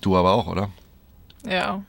Du 0.00 0.16
aber 0.16 0.32
auch, 0.32 0.46
oder? 0.46 0.70
ja, 1.46 1.82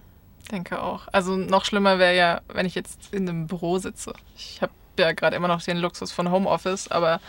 denke 0.52 0.82
auch. 0.82 1.08
Also 1.12 1.36
noch 1.36 1.66
schlimmer 1.66 2.00
wäre 2.00 2.16
ja, 2.16 2.42
wenn 2.48 2.66
ich 2.66 2.76
jetzt 2.76 3.14
in 3.14 3.28
einem 3.28 3.48
Büro 3.48 3.78
sitze. 3.80 4.14
Ich 4.36 4.62
habe 4.62 4.72
ja 5.00 5.12
gerade 5.14 5.36
immer 5.36 5.48
noch 5.48 5.62
den 5.62 5.78
Luxus 5.78 6.12
von 6.12 6.30
Homeoffice, 6.30 6.90
aber 6.90 7.20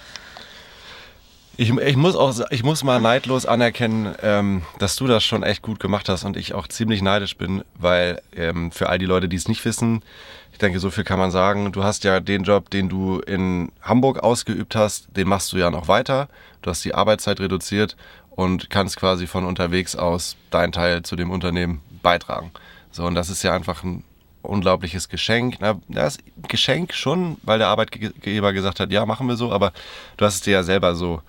Ich, 1.56 1.70
ich, 1.70 1.96
muss 1.96 2.16
auch, 2.16 2.34
ich 2.50 2.64
muss 2.64 2.82
mal 2.82 3.00
neidlos 3.00 3.46
anerkennen, 3.46 4.14
ähm, 4.22 4.62
dass 4.80 4.96
du 4.96 5.06
das 5.06 5.22
schon 5.22 5.44
echt 5.44 5.62
gut 5.62 5.78
gemacht 5.78 6.08
hast 6.08 6.24
und 6.24 6.36
ich 6.36 6.52
auch 6.52 6.66
ziemlich 6.66 7.00
neidisch 7.00 7.36
bin, 7.36 7.62
weil 7.78 8.20
ähm, 8.34 8.72
für 8.72 8.88
all 8.88 8.98
die 8.98 9.06
Leute, 9.06 9.28
die 9.28 9.36
es 9.36 9.46
nicht 9.46 9.64
wissen, 9.64 10.02
ich 10.50 10.58
denke, 10.58 10.80
so 10.80 10.90
viel 10.90 11.04
kann 11.04 11.18
man 11.18 11.30
sagen. 11.30 11.70
Du 11.70 11.84
hast 11.84 12.02
ja 12.02 12.18
den 12.18 12.42
Job, 12.42 12.70
den 12.70 12.88
du 12.88 13.20
in 13.20 13.70
Hamburg 13.82 14.20
ausgeübt 14.20 14.74
hast, 14.74 15.08
den 15.16 15.28
machst 15.28 15.52
du 15.52 15.56
ja 15.56 15.70
noch 15.70 15.86
weiter. 15.86 16.28
Du 16.62 16.70
hast 16.70 16.84
die 16.84 16.94
Arbeitszeit 16.94 17.38
reduziert 17.38 17.96
und 18.30 18.68
kannst 18.68 18.96
quasi 18.96 19.26
von 19.26 19.44
unterwegs 19.44 19.94
aus 19.94 20.36
deinen 20.50 20.72
Teil 20.72 21.02
zu 21.02 21.14
dem 21.14 21.30
Unternehmen 21.30 21.82
beitragen. 22.02 22.50
So, 22.90 23.04
und 23.04 23.14
das 23.14 23.30
ist 23.30 23.44
ja 23.44 23.54
einfach 23.54 23.84
ein 23.84 24.02
unglaubliches 24.42 25.08
Geschenk. 25.08 25.56
Na, 25.60 25.80
das 25.88 26.18
Geschenk 26.48 26.94
schon, 26.94 27.36
weil 27.42 27.58
der 27.58 27.68
Arbeitgeber 27.68 28.52
gesagt 28.52 28.80
hat, 28.80 28.90
ja, 28.90 29.06
machen 29.06 29.28
wir 29.28 29.36
so, 29.36 29.52
aber 29.52 29.72
du 30.16 30.24
hast 30.24 30.36
es 30.36 30.40
dir 30.42 30.52
ja 30.52 30.62
selber 30.62 30.94
so 30.94 31.22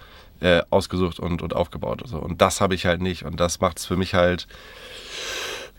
ausgesucht 0.69 1.19
und, 1.19 1.41
und 1.41 1.55
aufgebaut. 1.55 2.03
So. 2.05 2.17
Und 2.17 2.41
das 2.41 2.61
habe 2.61 2.75
ich 2.75 2.85
halt 2.85 3.01
nicht. 3.01 3.23
Und 3.23 3.39
das 3.39 3.59
macht 3.59 3.79
es 3.79 3.85
für 3.85 3.95
mich 3.95 4.13
halt, 4.13 4.47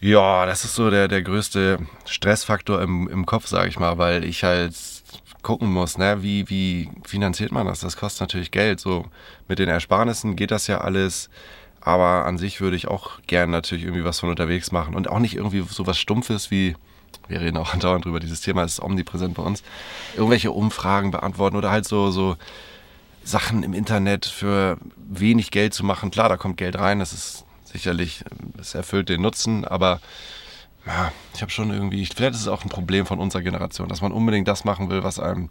ja, 0.00 0.46
das 0.46 0.64
ist 0.64 0.74
so 0.74 0.90
der, 0.90 1.08
der 1.08 1.22
größte 1.22 1.78
Stressfaktor 2.04 2.80
im, 2.82 3.08
im 3.08 3.26
Kopf, 3.26 3.46
sage 3.46 3.68
ich 3.68 3.78
mal, 3.78 3.98
weil 3.98 4.24
ich 4.24 4.44
halt 4.44 4.74
gucken 5.42 5.72
muss, 5.72 5.96
ne, 5.96 6.22
wie, 6.22 6.48
wie 6.50 6.90
finanziert 7.04 7.52
man 7.52 7.66
das? 7.66 7.78
Das 7.78 7.96
kostet 7.96 8.22
natürlich 8.22 8.50
Geld. 8.50 8.80
So 8.80 9.06
mit 9.46 9.60
den 9.60 9.68
Ersparnissen 9.68 10.34
geht 10.34 10.50
das 10.50 10.66
ja 10.66 10.80
alles. 10.80 11.30
Aber 11.80 12.26
an 12.26 12.36
sich 12.36 12.60
würde 12.60 12.74
ich 12.74 12.88
auch 12.88 13.20
gern 13.28 13.50
natürlich 13.50 13.84
irgendwie 13.84 14.04
was 14.04 14.18
von 14.18 14.28
unterwegs 14.28 14.72
machen 14.72 14.96
und 14.96 15.08
auch 15.08 15.20
nicht 15.20 15.36
irgendwie 15.36 15.64
so 15.70 15.86
was 15.86 15.98
Stumpfes 15.98 16.50
wie, 16.50 16.74
wir 17.28 17.40
reden 17.40 17.56
auch 17.58 17.74
andauernd 17.74 18.04
drüber, 18.04 18.18
dieses 18.18 18.40
Thema 18.40 18.64
ist 18.64 18.82
omnipräsent 18.82 19.34
bei 19.34 19.44
uns, 19.44 19.62
irgendwelche 20.16 20.50
Umfragen 20.50 21.12
beantworten 21.12 21.54
oder 21.54 21.70
halt 21.70 21.86
so, 21.86 22.10
so 22.10 22.36
Sachen 23.26 23.62
im 23.62 23.74
Internet 23.74 24.24
für 24.24 24.78
wenig 24.96 25.50
Geld 25.50 25.74
zu 25.74 25.84
machen. 25.84 26.10
Klar, 26.10 26.28
da 26.28 26.36
kommt 26.36 26.56
Geld 26.56 26.78
rein, 26.78 27.00
das 27.00 27.12
ist 27.12 27.44
sicherlich, 27.64 28.24
es 28.58 28.74
erfüllt 28.74 29.08
den 29.08 29.20
Nutzen, 29.20 29.64
aber 29.64 30.00
ja, 30.86 31.12
ich 31.34 31.42
habe 31.42 31.50
schon 31.50 31.70
irgendwie, 31.70 32.06
vielleicht 32.06 32.34
ist 32.34 32.42
es 32.42 32.48
auch 32.48 32.62
ein 32.62 32.68
Problem 32.68 33.04
von 33.04 33.18
unserer 33.18 33.42
Generation, 33.42 33.88
dass 33.88 34.00
man 34.00 34.12
unbedingt 34.12 34.46
das 34.46 34.64
machen 34.64 34.88
will, 34.88 35.02
was 35.02 35.18
einem 35.18 35.50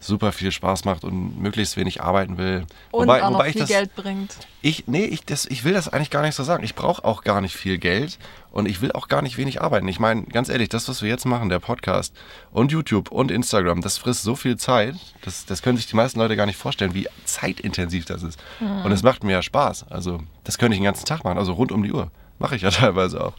super 0.00 0.32
viel 0.32 0.52
Spaß 0.52 0.84
macht 0.84 1.04
und 1.04 1.40
möglichst 1.40 1.76
wenig 1.76 2.02
arbeiten 2.02 2.38
will. 2.38 2.66
Und 2.90 3.02
wobei, 3.02 3.22
auch 3.22 3.30
noch 3.30 3.38
wobei 3.38 3.48
ich 3.48 3.52
viel 3.52 3.62
das, 3.62 3.68
Geld 3.68 3.94
bringt. 3.96 4.36
ich, 4.62 4.86
nee, 4.86 5.04
ich, 5.04 5.24
das, 5.24 5.44
ich 5.46 5.64
will 5.64 5.72
das 5.72 5.88
eigentlich 5.88 6.10
gar 6.10 6.22
nicht 6.22 6.36
so 6.36 6.44
sagen. 6.44 6.62
Ich 6.62 6.74
brauche 6.74 7.04
auch 7.04 7.24
gar 7.24 7.40
nicht 7.40 7.56
viel 7.56 7.78
Geld 7.78 8.18
und 8.52 8.68
ich 8.68 8.80
will 8.80 8.92
auch 8.92 9.08
gar 9.08 9.22
nicht 9.22 9.38
wenig 9.38 9.60
arbeiten. 9.60 9.88
Ich 9.88 9.98
meine, 9.98 10.22
ganz 10.24 10.48
ehrlich, 10.48 10.68
das, 10.68 10.88
was 10.88 11.02
wir 11.02 11.08
jetzt 11.08 11.26
machen, 11.26 11.48
der 11.48 11.58
Podcast 11.58 12.14
und 12.52 12.70
YouTube 12.70 13.10
und 13.10 13.30
Instagram, 13.30 13.80
das 13.80 13.98
frisst 13.98 14.22
so 14.22 14.36
viel 14.36 14.56
Zeit, 14.56 14.94
das, 15.22 15.46
das 15.46 15.62
können 15.62 15.76
sich 15.76 15.86
die 15.86 15.96
meisten 15.96 16.20
Leute 16.20 16.36
gar 16.36 16.46
nicht 16.46 16.56
vorstellen, 16.58 16.94
wie 16.94 17.08
zeitintensiv 17.24 18.04
das 18.04 18.22
ist. 18.22 18.38
Und 18.84 18.92
es 18.92 19.02
macht 19.02 19.24
mir 19.24 19.32
ja 19.32 19.42
Spaß. 19.42 19.86
Also, 19.90 20.20
das 20.44 20.58
könnte 20.58 20.74
ich 20.74 20.80
den 20.80 20.84
ganzen 20.84 21.06
Tag 21.06 21.24
machen, 21.24 21.38
also 21.38 21.52
rund 21.52 21.72
um 21.72 21.82
die 21.82 21.92
Uhr. 21.92 22.10
Mache 22.38 22.56
ich 22.56 22.62
ja 22.62 22.70
teilweise 22.70 23.22
auch. 23.22 23.34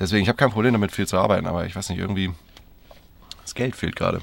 Deswegen, 0.00 0.22
ich 0.22 0.28
habe 0.28 0.36
kein 0.36 0.50
Problem 0.50 0.72
damit, 0.72 0.90
viel 0.90 1.06
zu 1.06 1.16
arbeiten, 1.16 1.46
aber 1.46 1.64
ich 1.64 1.76
weiß 1.76 1.88
nicht, 1.90 1.98
irgendwie, 1.98 2.32
das 3.42 3.54
Geld 3.54 3.76
fehlt 3.76 3.94
gerade. 3.94 4.20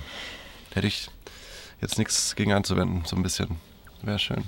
Hätte 0.73 0.87
ich 0.87 1.09
jetzt 1.81 1.97
nichts 1.97 2.35
gegen 2.35 2.53
einzuwenden, 2.53 3.03
so 3.05 3.15
ein 3.15 3.23
bisschen. 3.23 3.57
Wäre 4.01 4.19
schön. 4.19 4.43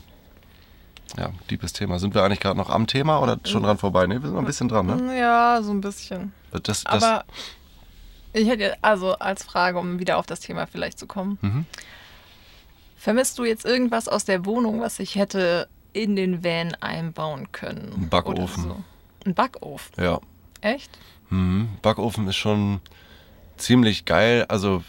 Ja, 1.17 1.31
liebes 1.49 1.73
Thema. 1.73 1.99
Sind 1.99 2.15
wir 2.15 2.23
eigentlich 2.23 2.39
gerade 2.39 2.57
noch 2.57 2.69
am 2.69 2.87
Thema 2.87 3.19
oder 3.19 3.37
schon 3.43 3.63
dran 3.63 3.77
vorbei? 3.77 4.07
Ne, 4.07 4.15
wir 4.15 4.21
sind 4.21 4.33
noch 4.33 4.39
ein 4.39 4.45
bisschen 4.45 4.69
dran, 4.69 4.85
ne? 4.85 5.19
Ja, 5.19 5.61
so 5.61 5.71
ein 5.71 5.81
bisschen. 5.81 6.31
Das, 6.51 6.61
das, 6.63 6.85
Aber 6.85 7.25
ich 8.33 8.47
hätte 8.47 8.77
also 8.81 9.13
als 9.15 9.43
Frage, 9.43 9.77
um 9.77 9.99
wieder 9.99 10.17
auf 10.17 10.25
das 10.25 10.39
Thema 10.39 10.67
vielleicht 10.67 10.97
zu 10.97 11.07
kommen. 11.07 11.37
Mhm. 11.41 11.65
Vermisst 12.95 13.37
du 13.39 13.45
jetzt 13.45 13.65
irgendwas 13.65 14.07
aus 14.07 14.25
der 14.25 14.45
Wohnung, 14.45 14.79
was 14.79 14.99
ich 14.99 15.15
hätte 15.15 15.67
in 15.91 16.15
den 16.15 16.43
Van 16.43 16.75
einbauen 16.75 17.51
können? 17.51 17.91
Ein 17.97 18.09
Backofen. 18.09 18.63
So? 18.63 18.83
Ein 19.25 19.33
Backofen? 19.33 20.03
ja. 20.03 20.19
Echt? 20.61 20.91
Mhm. 21.29 21.69
Backofen 21.81 22.27
ist 22.27 22.35
schon 22.35 22.81
ziemlich 23.57 24.05
geil. 24.05 24.45
Also 24.47 24.83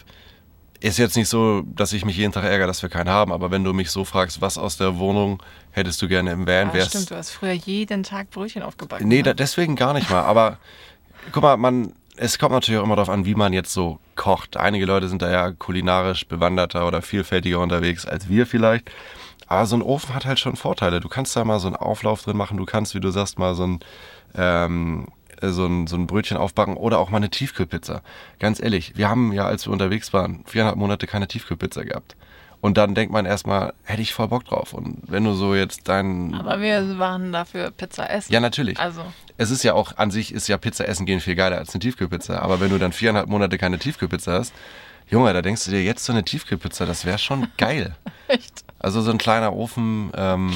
ist 0.83 0.99
jetzt 0.99 1.17
nicht 1.17 1.29
so, 1.29 1.63
dass 1.63 1.93
ich 1.93 2.05
mich 2.05 2.17
jeden 2.17 2.33
Tag 2.33 2.45
ärgere, 2.45 2.67
dass 2.67 2.83
wir 2.83 2.89
keinen 2.89 3.09
haben, 3.09 3.33
aber 3.33 3.51
wenn 3.51 3.63
du 3.65 3.73
mich 3.73 3.91
so 3.91 4.05
fragst, 4.05 4.41
was 4.41 4.59
aus 4.59 4.77
der 4.77 4.99
Wohnung 4.99 5.43
hättest 5.71 6.03
du 6.03 6.09
gerne 6.09 6.33
im 6.33 6.47
Van, 6.47 6.71
Ah, 6.71 6.75
wär's. 6.75 6.89
stimmt, 6.89 7.11
du 7.11 7.17
hast 7.17 7.31
früher 7.31 7.53
jeden 7.53 8.03
Tag 8.03 8.31
Brötchen 8.31 8.63
aufgebacken. 8.63 9.07
Nee, 9.09 9.19
ne? 9.19 9.23
da, 9.23 9.35
deswegen 9.35 9.77
gar 9.77 9.93
nicht 9.95 10.11
mal. 10.11 10.23
Aber 10.23 10.59
guck 11.31 11.43
mal, 11.43 11.57
man, 11.57 11.93
es 12.17 12.39
kommt 12.39 12.53
natürlich 12.53 12.81
auch 12.81 12.85
immer 12.85 12.97
darauf 12.97 13.11
an, 13.11 13.25
wie 13.25 13.35
man 13.35 13.53
jetzt 13.53 13.73
so 13.73 13.99
kocht. 14.17 14.57
Einige 14.57 14.85
Leute 14.85 15.09
sind 15.09 15.23
da 15.23 15.31
ja 15.31 15.53
kulinarisch 15.53 16.27
bewanderter 16.27 16.87
oder 16.87 17.01
vielfältiger 17.01 17.61
unterwegs 17.61 18.05
als 18.05 18.29
wir 18.29 18.47
vielleicht. 18.47 18.91
Aber 19.47 19.67
so 19.67 19.77
ein 19.77 19.83
Ofen 19.83 20.15
hat 20.15 20.25
halt 20.27 20.41
schon 20.41 20.57
Vorteile. 20.57 21.01
Du 21.01 21.09
kannst 21.09 21.37
da 21.37 21.45
mal 21.45 21.61
so 21.61 21.67
einen 21.69 21.77
Auflauf 21.77 22.23
drin 22.23 22.37
machen. 22.37 22.57
Du 22.57 22.65
kannst, 22.65 22.95
wie 22.95 23.01
du 23.01 23.11
sagst, 23.11 23.39
mal 23.39 23.55
so 23.55 23.65
ein, 23.67 23.81
ähm, 24.35 25.09
so 25.51 25.67
ein, 25.67 25.87
so 25.87 25.97
ein 25.97 26.07
Brötchen 26.07 26.37
aufbacken 26.37 26.77
oder 26.77 26.99
auch 26.99 27.11
mal 27.11 27.17
eine 27.17 27.31
Tiefkühlpizza. 27.31 28.03
Ganz 28.39 28.61
ehrlich, 28.61 28.97
wir 28.97 29.09
haben 29.09 29.33
ja, 29.33 29.47
als 29.47 29.67
wir 29.67 29.73
unterwegs 29.73 30.13
waren, 30.13 30.45
viereinhalb 30.47 30.77
Monate 30.77 31.07
keine 31.07 31.27
Tiefkühlpizza 31.27 31.83
gehabt. 31.83 32.17
Und 32.61 32.79
dann 32.79 32.95
denkt 32.95 33.13
man 33.13 33.27
erstmal, 33.27 33.75
hätte 33.83 34.03
ich 34.03 34.15
voll 34.15 34.29
Bock 34.29 34.45
drauf. 34.45 34.73
Und 34.73 34.99
wenn 35.09 35.25
du 35.25 35.33
so 35.35 35.57
jetzt 35.57 35.89
deinen 35.89 36.33
Aber 36.35 36.61
wir 36.61 36.97
waren 36.99 37.33
dafür 37.33 37.73
Pizza 37.73 38.09
essen. 38.09 38.33
ja, 38.33 38.39
natürlich. 38.39 38.79
Also, 38.79 39.03
Es 39.37 39.51
ist 39.51 39.65
ja 39.65 39.75
auch, 39.75 39.97
an 39.97 40.13
sich 40.13 40.33
ist 40.33 40.47
ja 40.47 40.59
Pizza 40.59 40.87
essen 40.87 41.05
gehen 41.05 41.19
viel 41.19 41.35
geiler 41.35 41.59
als 41.59 41.75
eine 41.75 41.81
Tiefkühlpizza. 41.81 42.39
Aber 42.39 42.61
wenn 42.61 42.71
du 42.71 42.79
dann 42.79 42.93
viereinhalb 42.93 43.29
Monate 43.29 43.59
keine 43.59 43.81
Tiefkühlpizza 43.81 44.33
hast, 44.35 44.55
Junge, 45.11 45.33
da 45.33 45.43
denkst 45.43 45.65
du 45.65 45.73
dir 45.73 45.83
jetzt 45.83 46.05
so 46.05 46.13
eine 46.13 46.23
Tiefkühlpizza, 46.23 46.87
das 46.87 47.05
wäre 47.05 47.19
schon 47.19 47.49
geil. 47.59 47.97
echt. 48.29 48.65
Also 48.79 49.03
so 49.03 49.11
ein 49.11 49.19
kleiner 49.19 49.53
Ofen, 49.53 50.13
ähm, 50.15 50.53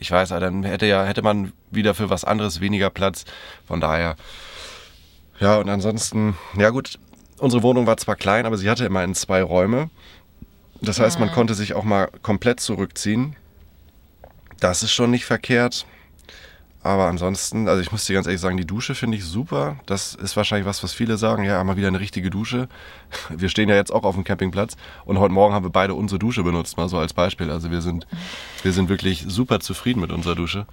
ich 0.00 0.10
weiß, 0.10 0.30
dann 0.30 0.64
hätte 0.64 0.86
ja, 0.86 1.04
hätte 1.04 1.22
man 1.22 1.52
wieder 1.70 1.94
für 1.94 2.10
was 2.10 2.24
anderes 2.24 2.60
weniger 2.60 2.90
Platz. 2.90 3.24
Von 3.66 3.80
daher. 3.80 4.16
Ja, 5.38 5.58
und 5.58 5.68
ansonsten, 5.68 6.36
ja 6.56 6.70
gut, 6.70 6.98
unsere 7.38 7.62
Wohnung 7.62 7.86
war 7.86 7.96
zwar 7.96 8.16
klein, 8.16 8.46
aber 8.46 8.56
sie 8.58 8.68
hatte 8.68 8.84
immerhin 8.84 9.14
zwei 9.14 9.42
Räume. 9.42 9.90
Das 10.80 10.98
heißt, 10.98 11.20
man 11.20 11.30
konnte 11.30 11.54
sich 11.54 11.74
auch 11.74 11.84
mal 11.84 12.08
komplett 12.22 12.60
zurückziehen. 12.60 13.36
Das 14.58 14.82
ist 14.82 14.92
schon 14.92 15.10
nicht 15.10 15.26
verkehrt. 15.26 15.86
Aber 16.82 17.08
ansonsten, 17.08 17.68
also 17.68 17.82
ich 17.82 17.92
muss 17.92 18.06
dir 18.06 18.14
ganz 18.14 18.26
ehrlich 18.26 18.40
sagen, 18.40 18.56
die 18.56 18.66
Dusche 18.66 18.94
finde 18.94 19.18
ich 19.18 19.24
super. 19.24 19.76
Das 19.84 20.14
ist 20.14 20.34
wahrscheinlich 20.36 20.66
was, 20.66 20.82
was 20.82 20.94
viele 20.94 21.18
sagen. 21.18 21.44
Ja, 21.44 21.62
mal 21.62 21.76
wieder 21.76 21.88
eine 21.88 22.00
richtige 22.00 22.30
Dusche. 22.30 22.68
Wir 23.28 23.50
stehen 23.50 23.68
ja 23.68 23.74
jetzt 23.74 23.92
auch 23.92 24.04
auf 24.04 24.14
dem 24.14 24.24
Campingplatz 24.24 24.76
und 25.04 25.18
heute 25.18 25.34
Morgen 25.34 25.52
haben 25.52 25.64
wir 25.64 25.70
beide 25.70 25.94
unsere 25.94 26.18
Dusche 26.18 26.42
benutzt, 26.42 26.78
mal 26.78 26.88
so 26.88 26.96
als 26.96 27.12
Beispiel. 27.12 27.50
Also 27.50 27.70
wir 27.70 27.82
sind, 27.82 28.06
wir 28.62 28.72
sind 28.72 28.88
wirklich 28.88 29.26
super 29.28 29.60
zufrieden 29.60 30.00
mit 30.00 30.10
unserer 30.10 30.34
Dusche. 30.34 30.66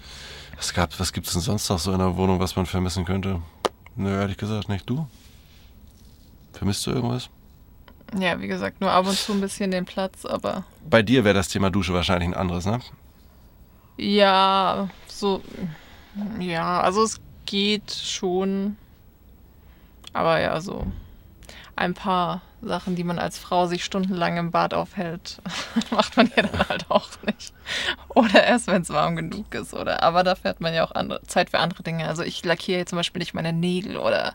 Was, 0.56 0.74
gab, 0.74 0.98
was 0.98 1.12
gibt 1.12 1.28
es 1.28 1.34
denn 1.34 1.42
sonst 1.42 1.70
noch 1.70 1.80
so 1.80 1.92
in 1.92 2.00
der 2.00 2.16
Wohnung, 2.16 2.40
was 2.40 2.56
man 2.56 2.66
vermissen 2.66 3.04
könnte? 3.04 3.42
Nö, 3.98 4.10
ehrlich 4.10 4.38
gesagt 4.38 4.70
nicht. 4.70 4.90
Du? 4.90 5.08
Vermisst 6.54 6.86
du 6.88 6.92
irgendwas? 6.92 7.30
Ja, 8.18 8.40
wie 8.40 8.48
gesagt, 8.48 8.80
nur 8.80 8.92
ab 8.92 9.06
und 9.06 9.18
zu 9.18 9.34
ein 9.34 9.42
bisschen 9.42 9.72
den 9.72 9.84
Platz, 9.84 10.26
aber 10.26 10.64
Bei 10.90 11.02
dir 11.02 11.26
wäre 11.26 11.36
das 11.36 11.50
Thema 11.50 11.70
Dusche 11.70 11.94
wahrscheinlich 11.94 12.30
ein 12.30 12.34
anderes, 12.34 12.66
ne? 12.66 12.80
ja, 13.98 14.88
so. 15.08 15.42
Ja, 16.40 16.82
also 16.82 17.04
es 17.04 17.20
geht 17.46 17.92
schon. 17.92 18.78
Aber 20.14 20.40
ja, 20.40 20.60
so 20.62 20.86
ein 21.76 21.94
paar 21.94 22.42
Sachen, 22.62 22.96
die 22.96 23.04
man 23.04 23.20
als 23.20 23.38
Frau 23.38 23.68
sich 23.68 23.86
stundenlang 23.86 24.38
im 24.38 24.52
Bad 24.52 24.74
aufhält, 24.74 25.42
macht 25.92 26.18
man 26.18 26.32
ja 26.36 26.44
dann 26.44 26.68
halt 26.70 26.86
auch 26.90 27.10
nicht. 27.26 27.54
Oder 28.10 28.44
erst, 28.44 28.68
wenn 28.68 28.82
es 28.82 28.90
warm 28.90 29.16
genug 29.16 29.54
ist, 29.54 29.74
oder? 29.74 30.02
Aber 30.02 30.24
dafür 30.24 30.50
hat 30.50 30.62
man 30.62 30.74
ja 30.74 30.84
auch 30.84 30.92
andere, 30.92 31.22
Zeit 31.24 31.52
für 31.52 31.60
andere 31.60 31.84
Dinge. 31.84 32.08
Also 32.08 32.24
ich 32.24 32.44
lackiere 32.44 32.86
zum 32.86 32.98
Beispiel 32.98 33.20
nicht 33.20 33.34
meine 33.34 33.54
Nägel 33.54 33.98
oder 33.98 34.34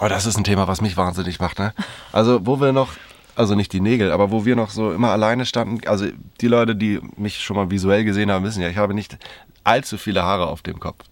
Oh, 0.00 0.08
das 0.08 0.26
ist 0.26 0.36
ein 0.36 0.44
Thema, 0.44 0.66
was 0.66 0.80
mich 0.80 0.96
wahnsinnig 0.96 1.38
macht, 1.38 1.58
ne? 1.58 1.72
Also, 2.12 2.46
wo 2.46 2.60
wir 2.60 2.72
noch, 2.72 2.94
also 3.36 3.54
nicht 3.54 3.72
die 3.72 3.80
Nägel, 3.80 4.10
aber 4.10 4.30
wo 4.30 4.44
wir 4.44 4.56
noch 4.56 4.70
so 4.70 4.92
immer 4.92 5.10
alleine 5.10 5.46
standen, 5.46 5.86
also 5.86 6.06
die 6.40 6.48
Leute, 6.48 6.74
die 6.74 7.00
mich 7.16 7.40
schon 7.40 7.56
mal 7.56 7.70
visuell 7.70 8.04
gesehen 8.04 8.30
haben, 8.30 8.44
wissen 8.44 8.62
ja, 8.62 8.68
ich 8.68 8.76
habe 8.76 8.94
nicht 8.94 9.18
allzu 9.64 9.98
viele 9.98 10.22
Haare 10.22 10.46
auf 10.46 10.62
dem 10.62 10.80
Kopf. 10.80 11.04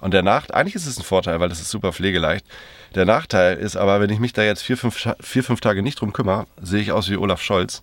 Und 0.00 0.12
der 0.14 0.22
Nachteil, 0.22 0.56
eigentlich 0.56 0.74
ist 0.74 0.86
es 0.86 0.98
ein 0.98 1.04
Vorteil, 1.04 1.38
weil 1.38 1.48
das 1.48 1.60
ist 1.60 1.70
super 1.70 1.92
pflegeleicht. 1.92 2.44
Der 2.94 3.04
Nachteil 3.04 3.56
ist 3.56 3.76
aber, 3.76 4.00
wenn 4.00 4.10
ich 4.10 4.18
mich 4.18 4.32
da 4.32 4.42
jetzt 4.42 4.62
vier, 4.62 4.76
fünf, 4.76 5.08
vier, 5.20 5.44
fünf 5.44 5.60
Tage 5.60 5.82
nicht 5.82 6.00
drum 6.00 6.12
kümmere, 6.12 6.46
sehe 6.60 6.82
ich 6.82 6.92
aus 6.92 7.08
wie 7.08 7.16
Olaf 7.16 7.40
Scholz. 7.40 7.82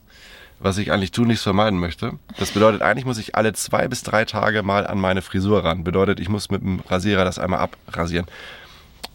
Was 0.59 0.77
ich 0.77 0.91
eigentlich 0.91 1.11
tunlichst 1.11 1.43
vermeiden 1.43 1.79
möchte. 1.79 2.19
Das 2.37 2.51
bedeutet, 2.51 2.81
eigentlich 2.81 3.05
muss 3.05 3.17
ich 3.17 3.35
alle 3.35 3.53
zwei 3.53 3.87
bis 3.87 4.03
drei 4.03 4.25
Tage 4.25 4.61
mal 4.61 4.85
an 4.85 4.99
meine 4.99 5.21
Frisur 5.21 5.63
ran. 5.63 5.85
Bedeutet, 5.85 6.19
ich 6.19 6.27
muss 6.27 6.49
mit 6.49 6.61
dem 6.61 6.81
Rasierer 6.81 7.23
das 7.23 7.39
einmal 7.39 7.61
abrasieren. 7.61 8.25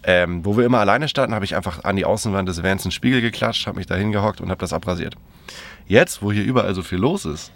Ähm, 0.05 0.43
wo 0.43 0.57
wir 0.57 0.65
immer 0.65 0.81
alleine 0.81 1.07
standen, 1.07 1.35
habe 1.35 1.45
ich 1.45 1.55
einfach 1.55 1.85
an 1.85 1.97
die 1.97 2.07
Außenwand 2.07 2.49
des 2.49 2.63
Vans 2.63 2.85
einen 2.85 2.93
Spiegel 2.93 3.21
geklatscht, 3.21 3.67
habe 3.67 3.77
mich 3.77 3.87
da 3.87 3.95
hingehockt 3.95 4.41
und 4.41 4.49
habe 4.49 4.61
das 4.61 4.73
abrasiert. 4.73 5.17
Jetzt, 5.87 6.23
wo 6.23 6.33
hier 6.33 6.45
überall 6.45 6.75
so 6.75 6.83
viel 6.83 6.99
los 6.99 7.27
ist, 7.27 7.53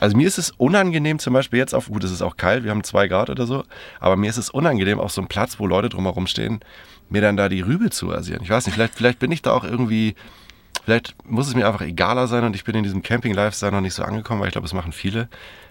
also 0.00 0.16
mir 0.16 0.26
ist 0.26 0.38
es 0.38 0.50
unangenehm, 0.52 1.18
zum 1.18 1.34
Beispiel 1.34 1.58
jetzt 1.58 1.74
auf, 1.74 1.88
gut, 1.88 2.02
es 2.04 2.10
ist 2.10 2.22
auch 2.22 2.36
kalt, 2.36 2.64
wir 2.64 2.70
haben 2.70 2.82
zwei 2.84 3.06
Grad 3.06 3.28
oder 3.30 3.46
so, 3.46 3.64
aber 4.00 4.16
mir 4.16 4.30
ist 4.30 4.38
es 4.38 4.48
unangenehm, 4.50 4.98
auf 4.98 5.12
so 5.12 5.20
einem 5.20 5.28
Platz, 5.28 5.58
wo 5.58 5.66
Leute 5.66 5.90
drumherum 5.90 6.26
stehen, 6.26 6.60
mir 7.10 7.20
dann 7.20 7.36
da 7.36 7.48
die 7.48 7.60
Rübe 7.60 7.90
zu 7.90 8.08
rasieren. 8.08 8.42
Ich 8.42 8.48
weiß 8.50 8.66
nicht, 8.66 8.74
vielleicht, 8.74 8.94
vielleicht 8.94 9.18
bin 9.18 9.30
ich 9.30 9.42
da 9.42 9.52
auch 9.52 9.64
irgendwie, 9.64 10.14
vielleicht 10.84 11.14
muss 11.28 11.48
es 11.48 11.54
mir 11.54 11.66
einfach 11.66 11.82
egaler 11.82 12.28
sein 12.28 12.44
und 12.44 12.56
ich 12.56 12.64
bin 12.64 12.74
in 12.76 12.82
diesem 12.82 13.02
Camping-Lifestyle 13.02 13.72
noch 13.72 13.80
nicht 13.82 13.94
so 13.94 14.02
angekommen, 14.02 14.40
weil 14.40 14.48
ich 14.48 14.52
glaube, 14.52 14.66
es 14.66 14.72
machen 14.72 14.92
viele. 14.92 15.28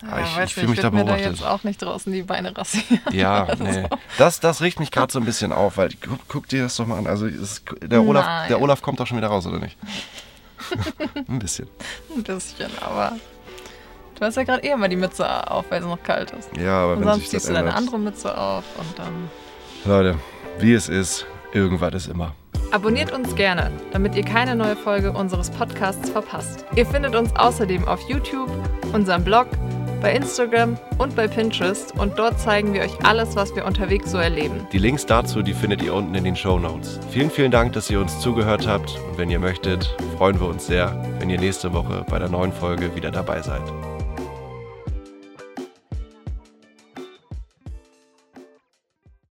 Aber 0.07 0.19
Ja, 0.19 0.25
ich, 0.27 0.35
weiß 0.37 0.49
ich 0.49 0.53
fühle 0.53 0.67
mich 0.67 0.79
da 0.79 0.89
beobachtet. 0.91 1.25
jetzt 1.25 1.43
auch 1.43 1.63
nicht 1.63 1.81
draußen 1.81 2.13
die 2.13 2.21
Beine 2.23 2.55
rasieren. 2.55 2.99
Ja, 3.11 3.47
nee. 3.59 3.87
Das, 4.19 4.39
das 4.39 4.61
regt 4.61 4.79
mich 4.79 4.91
gerade 4.91 5.11
so 5.11 5.19
ein 5.19 5.25
bisschen 5.25 5.51
auf, 5.51 5.77
weil 5.77 5.89
guck, 6.05 6.19
guck 6.27 6.47
dir 6.49 6.63
das 6.63 6.75
doch 6.75 6.85
mal 6.85 6.97
an. 6.99 7.07
Also 7.07 7.25
es, 7.25 7.63
der, 7.81 8.03
Olaf, 8.03 8.25
Nein. 8.25 8.47
der 8.49 8.61
Olaf 8.61 8.81
kommt 8.83 8.99
doch 8.99 9.07
schon 9.07 9.17
wieder 9.17 9.27
raus, 9.29 9.47
oder 9.47 9.59
nicht? 9.59 9.77
ein 11.27 11.39
bisschen. 11.39 11.67
Ein 12.15 12.23
bisschen, 12.23 12.69
aber 12.81 13.13
du 14.19 14.25
hast 14.25 14.35
ja 14.35 14.43
gerade 14.43 14.63
eh 14.63 14.71
immer 14.71 14.87
die 14.87 14.95
Mütze 14.95 15.49
auf, 15.49 15.65
weil 15.69 15.81
es 15.81 15.87
noch 15.87 16.01
kalt 16.03 16.31
ist. 16.31 16.49
Ja, 16.57 16.83
aber 16.83 16.93
Und 16.93 16.99
wenn 16.99 17.07
sonst 17.07 17.21
sich 17.21 17.31
das 17.31 17.41
ziehst 17.43 17.49
du 17.49 17.53
deine 17.53 17.69
ändert. 17.69 17.77
andere 17.77 17.99
Mütze 17.99 18.37
auf 18.37 18.63
und 18.77 18.99
dann. 18.99 19.29
Leute, 19.85 20.17
wie 20.59 20.73
es 20.73 20.89
ist, 20.89 21.25
irgendwas 21.53 21.93
ist 21.93 22.07
immer. 22.07 22.35
Abonniert 22.71 23.11
uns 23.11 23.33
gerne, 23.35 23.71
damit 23.93 24.15
ihr 24.15 24.23
keine 24.23 24.55
neue 24.55 24.75
Folge 24.75 25.11
unseres 25.11 25.49
Podcasts 25.49 26.09
verpasst. 26.11 26.65
Ihr 26.75 26.85
findet 26.85 27.15
uns 27.15 27.35
außerdem 27.35 27.87
auf 27.87 27.99
YouTube, 28.07 28.49
unserem 28.93 29.23
Blog, 29.23 29.47
bei 30.01 30.13
Instagram 30.13 30.77
und 30.97 31.15
bei 31.15 31.27
Pinterest 31.27 31.93
und 31.97 32.17
dort 32.17 32.39
zeigen 32.39 32.73
wir 32.73 32.81
euch 32.83 32.93
alles, 33.03 33.35
was 33.35 33.53
wir 33.55 33.65
unterwegs 33.65 34.11
so 34.11 34.17
erleben. 34.17 34.65
Die 34.71 34.77
Links 34.77 35.05
dazu, 35.05 35.41
die 35.41 35.53
findet 35.53 35.81
ihr 35.81 35.93
unten 35.93 36.13
in 36.15 36.23
den 36.23 36.35
Show 36.35 36.59
Notes. 36.59 36.99
Vielen, 37.11 37.29
vielen 37.31 37.51
Dank, 37.51 37.73
dass 37.73 37.89
ihr 37.89 37.99
uns 37.99 38.19
zugehört 38.19 38.65
habt. 38.67 38.97
Und 39.09 39.17
wenn 39.17 39.29
ihr 39.29 39.39
möchtet, 39.39 39.93
freuen 40.17 40.39
wir 40.39 40.47
uns 40.47 40.67
sehr, 40.67 40.95
wenn 41.19 41.29
ihr 41.29 41.39
nächste 41.39 41.73
Woche 41.73 42.05
bei 42.09 42.19
der 42.19 42.29
neuen 42.29 42.53
Folge 42.53 42.95
wieder 42.95 43.11
dabei 43.11 43.41
seid. 43.41 43.63